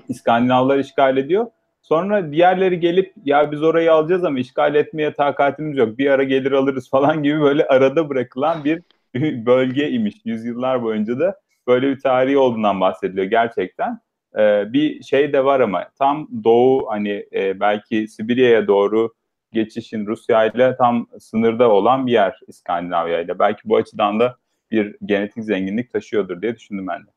[0.09, 1.47] İskandinavlar işgal ediyor.
[1.81, 5.97] Sonra diğerleri gelip ya biz orayı alacağız ama işgal etmeye takatimiz yok.
[5.97, 8.81] Bir ara gelir alırız falan gibi böyle arada bırakılan bir
[9.45, 10.15] bölge imiş.
[10.25, 13.99] Yüzyıllar boyunca da böyle bir tarihi olduğundan bahsediliyor gerçekten.
[14.37, 19.13] Ee, bir şey de var ama tam doğu hani e, belki Sibirya'ya doğru
[19.51, 23.39] geçişin Rusya ile tam sınırda olan bir yer İskandinavya ile.
[23.39, 24.37] Belki bu açıdan da
[24.75, 27.09] bir genetik zenginlik taşıyordur diye düşündüm ben de.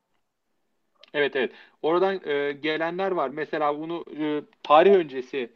[1.15, 1.53] Evet evet.
[1.83, 3.29] Oradan e, gelenler var.
[3.29, 5.51] Mesela bunu e, tarih öncesi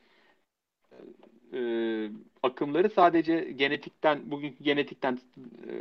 [1.55, 1.61] e,
[2.43, 5.19] akımları sadece genetikten bugünkü genetikten
[5.69, 5.73] e,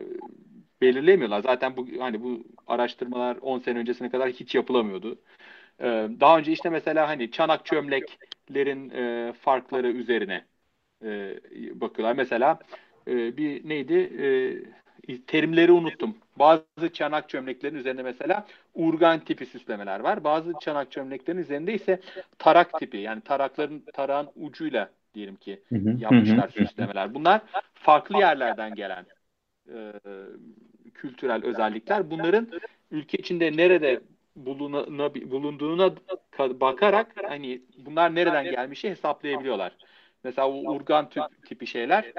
[0.82, 1.42] belirlemiyorlar.
[1.42, 5.20] Zaten bu hani bu araştırmalar 10 sene öncesine kadar hiç yapılamıyordu.
[5.80, 5.86] E,
[6.20, 10.46] daha önce işte mesela hani çanak çömleklerin e, farkları üzerine
[11.04, 11.36] e,
[11.82, 12.16] bakıyorlar.
[12.16, 12.60] Mesela
[13.08, 13.94] e, bir neydi?
[13.94, 14.28] E,
[15.28, 16.18] terimleri unuttum.
[16.36, 20.24] Bazı çanak çömleklerin üzerinde mesela urgan tipi süslemeler var.
[20.24, 22.00] Bazı çanak çömleklerin üzerinde ise
[22.40, 25.62] tarak tipi yani tarakların tarağın ucuyla diyelim ki
[25.98, 27.14] yapmışlar süslemeler.
[27.14, 27.42] Bunlar
[27.74, 29.06] farklı yerlerden gelen
[29.74, 29.94] e,
[30.94, 32.12] kültürel özellikler.
[32.12, 32.48] Bunların
[32.92, 34.02] ülke içinde nerede
[34.36, 35.94] buluna, bulunduğuna
[36.40, 39.78] bakarak hani bunlar nereden gelmişi hesaplayabiliyorlar.
[40.24, 41.10] Mesela o urgan
[41.46, 42.14] tipi şeyler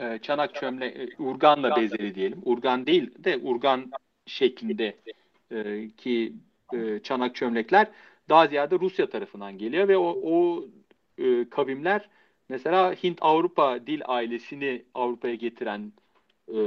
[0.00, 2.38] e, çanak çömle e, urganla bezeli diyelim.
[2.44, 3.90] Urgan değil de urgan
[4.26, 4.96] şeklinde
[5.50, 6.32] e, ki
[6.72, 7.86] e, çanak çömlekler
[8.28, 10.64] daha ziyade Rusya tarafından geliyor ve o, o
[11.18, 12.08] e, kavimler
[12.48, 15.92] mesela Hint-Avrupa dil ailesini Avrupa'ya getiren
[16.48, 16.58] e,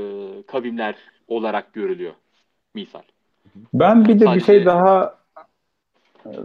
[0.47, 0.95] kavimler
[1.27, 2.13] olarak görülüyor
[2.73, 3.01] misal.
[3.73, 4.39] Ben bir de Sadece...
[4.39, 5.18] bir şey daha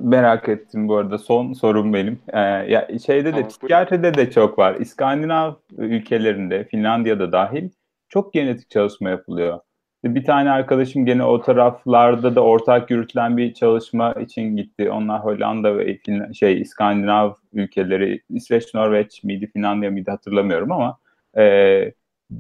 [0.01, 1.19] merak ettim bu arada.
[1.19, 2.19] Son sorum benim.
[2.29, 4.75] Ee, ya şeyde de psikiyatride de çok var.
[4.75, 7.71] İskandinav ülkelerinde, Finlandiya'da dahil
[8.09, 9.61] çok genetik çalışma yapılıyor.
[10.05, 14.91] Bir tane arkadaşım gene o taraflarda da ortak yürütülen bir çalışma için gitti.
[14.91, 15.99] Onlar Hollanda ve
[16.35, 20.99] şey İskandinav ülkeleri, İsveç, Norveç miydi, Finlandiya mıydı hatırlamıyorum ama
[21.37, 21.93] e,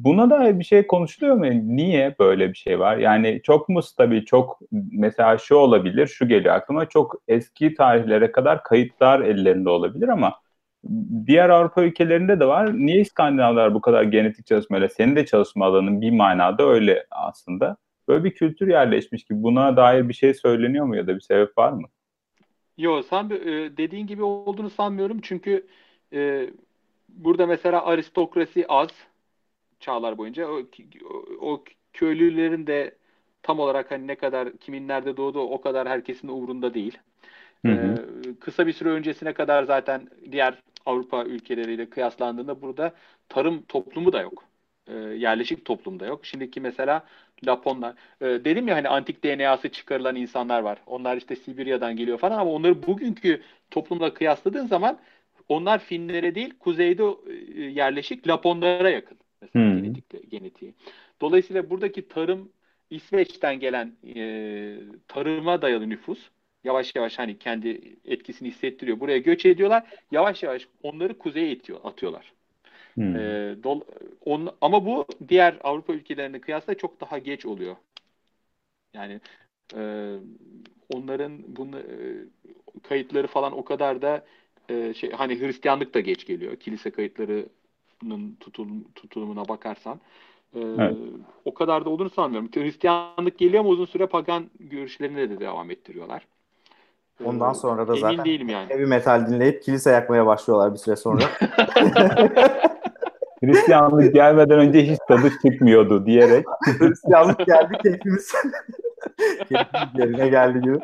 [0.03, 1.77] Buna dair bir şey konuşuluyor mu?
[1.77, 2.97] Niye böyle bir şey var?
[2.97, 4.59] Yani çok mu stabil, çok
[4.93, 6.89] mesela şu olabilir, şu geliyor aklıma.
[6.89, 10.35] Çok eski tarihlere kadar kayıtlar ellerinde olabilir ama
[11.27, 12.79] diğer Avrupa ülkelerinde de var.
[12.79, 17.77] Niye İskandinavlar bu kadar genetik çalışmayla, senin de çalışma alanın bir manada öyle aslında.
[18.09, 21.59] Böyle bir kültür yerleşmiş ki buna dair bir şey söyleniyor mu ya da bir sebep
[21.59, 21.89] var mı?
[22.79, 25.67] Yok, sen e, dediğin gibi olduğunu sanmıyorum çünkü
[26.13, 26.51] e,
[27.09, 28.89] burada mesela aristokrasi az,
[29.81, 30.63] çağlar boyunca o,
[31.41, 32.95] o köylülerin de
[33.43, 36.99] tam olarak hani ne kadar kimin nerede doğduğu o kadar herkesin umurunda değil.
[37.67, 38.07] Hı hı.
[38.29, 42.95] Ee, kısa bir süre öncesine kadar zaten diğer Avrupa ülkeleriyle kıyaslandığında burada
[43.29, 44.45] tarım toplumu da yok.
[44.89, 46.27] Ee, yerleşik toplumda yok.
[46.27, 47.07] Şimdiki mesela
[47.47, 47.95] Laponlar.
[48.21, 50.79] Ee, dedim ya hani antik DNA'sı çıkarılan insanlar var.
[50.87, 54.99] Onlar işte Sibirya'dan geliyor falan ama onları bugünkü toplumla kıyasladığın zaman
[55.49, 59.19] onlar Finlere değil kuzeyde e, yerleşik Laponlara yakın.
[59.55, 59.83] Mesela hmm.
[59.83, 60.75] genetik, genetiği.
[61.21, 62.53] Dolayısıyla buradaki tarım
[62.91, 64.79] İsveç'ten gelen e,
[65.09, 66.31] tarıma dayalı nüfus
[66.65, 69.01] yavaş yavaş hani kendi etkisini hissettiriyor.
[69.01, 69.83] Buraya göç ediyorlar.
[70.13, 72.33] Yavaş yavaş onları kuzeye itiyor, atıyorlar.
[72.95, 73.17] Hmm.
[73.17, 73.21] E,
[73.63, 73.81] dol,
[74.25, 77.77] on, ama bu diğer Avrupa ülkelerine kıyasla çok daha geç oluyor.
[78.95, 79.21] Yani
[79.77, 80.15] e,
[80.95, 81.97] onların bunu e,
[82.83, 84.27] kayıtları falan o kadar da
[84.69, 86.57] e, şey hani Hristiyanlık da geç geliyor.
[86.57, 87.47] Kilise kayıtları
[88.41, 90.01] tutulum, tutulumuna bakarsan
[90.55, 90.97] e, evet.
[91.45, 92.49] o kadar da olduğunu sanmıyorum.
[92.55, 96.27] Hristiyanlık geliyor ama uzun süre pagan görüşlerine de devam ettiriyorlar.
[97.25, 98.71] Ondan sonra da zaten değilim yani.
[98.71, 101.23] heavy metal dinleyip kilise yakmaya başlıyorlar bir süre sonra.
[103.45, 106.47] Hristiyanlık gelmeden önce hiç tadı çıkmıyordu diyerek.
[106.79, 108.33] Hristiyanlık geldi keyfimiz.
[109.49, 110.79] keyfimiz yerine geldi gibi.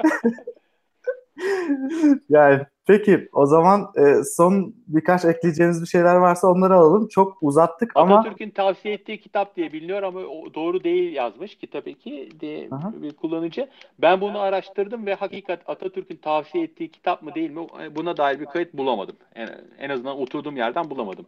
[2.29, 7.09] yani peki o zaman e, son birkaç ekleyeceğiniz bir şeyler varsa onları alalım.
[7.09, 10.21] Çok uzattık ama Atatürk'ün tavsiye ettiği kitap diye biliniyor ama
[10.55, 13.69] doğru değil yazmış kitap eki diye bir kullanıcı.
[13.99, 17.67] Ben bunu araştırdım ve hakikat Atatürk'ün tavsiye ettiği kitap mı değil mi
[17.97, 19.17] buna dair bir kayıt bulamadım.
[19.35, 21.27] En, en azından oturduğum yerden bulamadım.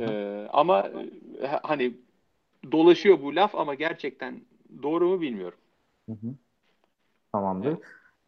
[0.00, 0.80] Ee, ama
[1.42, 1.94] e, hani
[2.72, 4.40] dolaşıyor bu laf ama gerçekten
[4.82, 5.58] doğru mu bilmiyorum.
[6.08, 6.34] Hı hı.
[7.32, 7.68] Tamamdır.
[7.68, 7.78] Evet.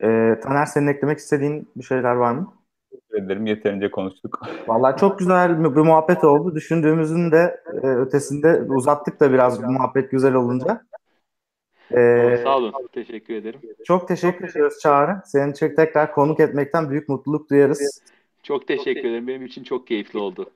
[0.01, 2.53] Ee, Taner senin eklemek istediğin bir şeyler var mı?
[3.01, 3.47] Teşekkür ederim.
[3.47, 4.41] Yeterince konuştuk.
[4.67, 6.55] Vallahi çok güzel bir muhabbet oldu.
[6.55, 10.83] Düşündüğümüzün de e, ötesinde uzattık da biraz bu muhabbet güzel olunca.
[11.91, 12.73] Ee, Sağ olun.
[12.93, 13.61] Teşekkür ederim.
[13.85, 15.23] Çok teşekkür ediyoruz Çağrı.
[15.25, 18.03] Senin için tekrar konuk etmekten büyük mutluluk duyarız.
[18.43, 19.27] Çok teşekkür ederim.
[19.27, 20.51] Benim için çok keyifli oldu.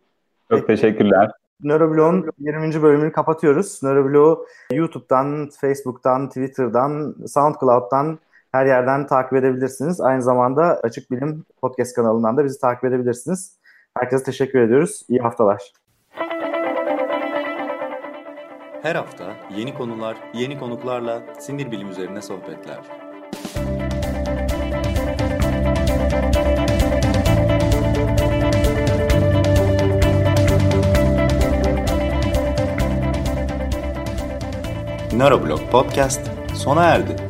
[0.51, 1.31] Çok teşekkürler.
[1.63, 2.83] Nöroblog'un 20.
[2.83, 3.83] bölümünü kapatıyoruz.
[3.83, 8.19] Nöroblog'u YouTube'dan, Facebook'tan, Twitter'dan, SoundCloud'dan
[8.53, 10.01] her yerden takip edebilirsiniz.
[10.01, 13.59] Aynı zamanda Açık Bilim Podcast kanalından da bizi takip edebilirsiniz.
[13.99, 15.03] Herkese teşekkür ediyoruz.
[15.09, 15.73] İyi haftalar.
[18.83, 19.25] Her hafta
[19.57, 22.79] yeni konular, yeni konuklarla sinir bilim üzerine sohbetler.
[35.13, 37.30] Neuroblog Podcast sona erdi.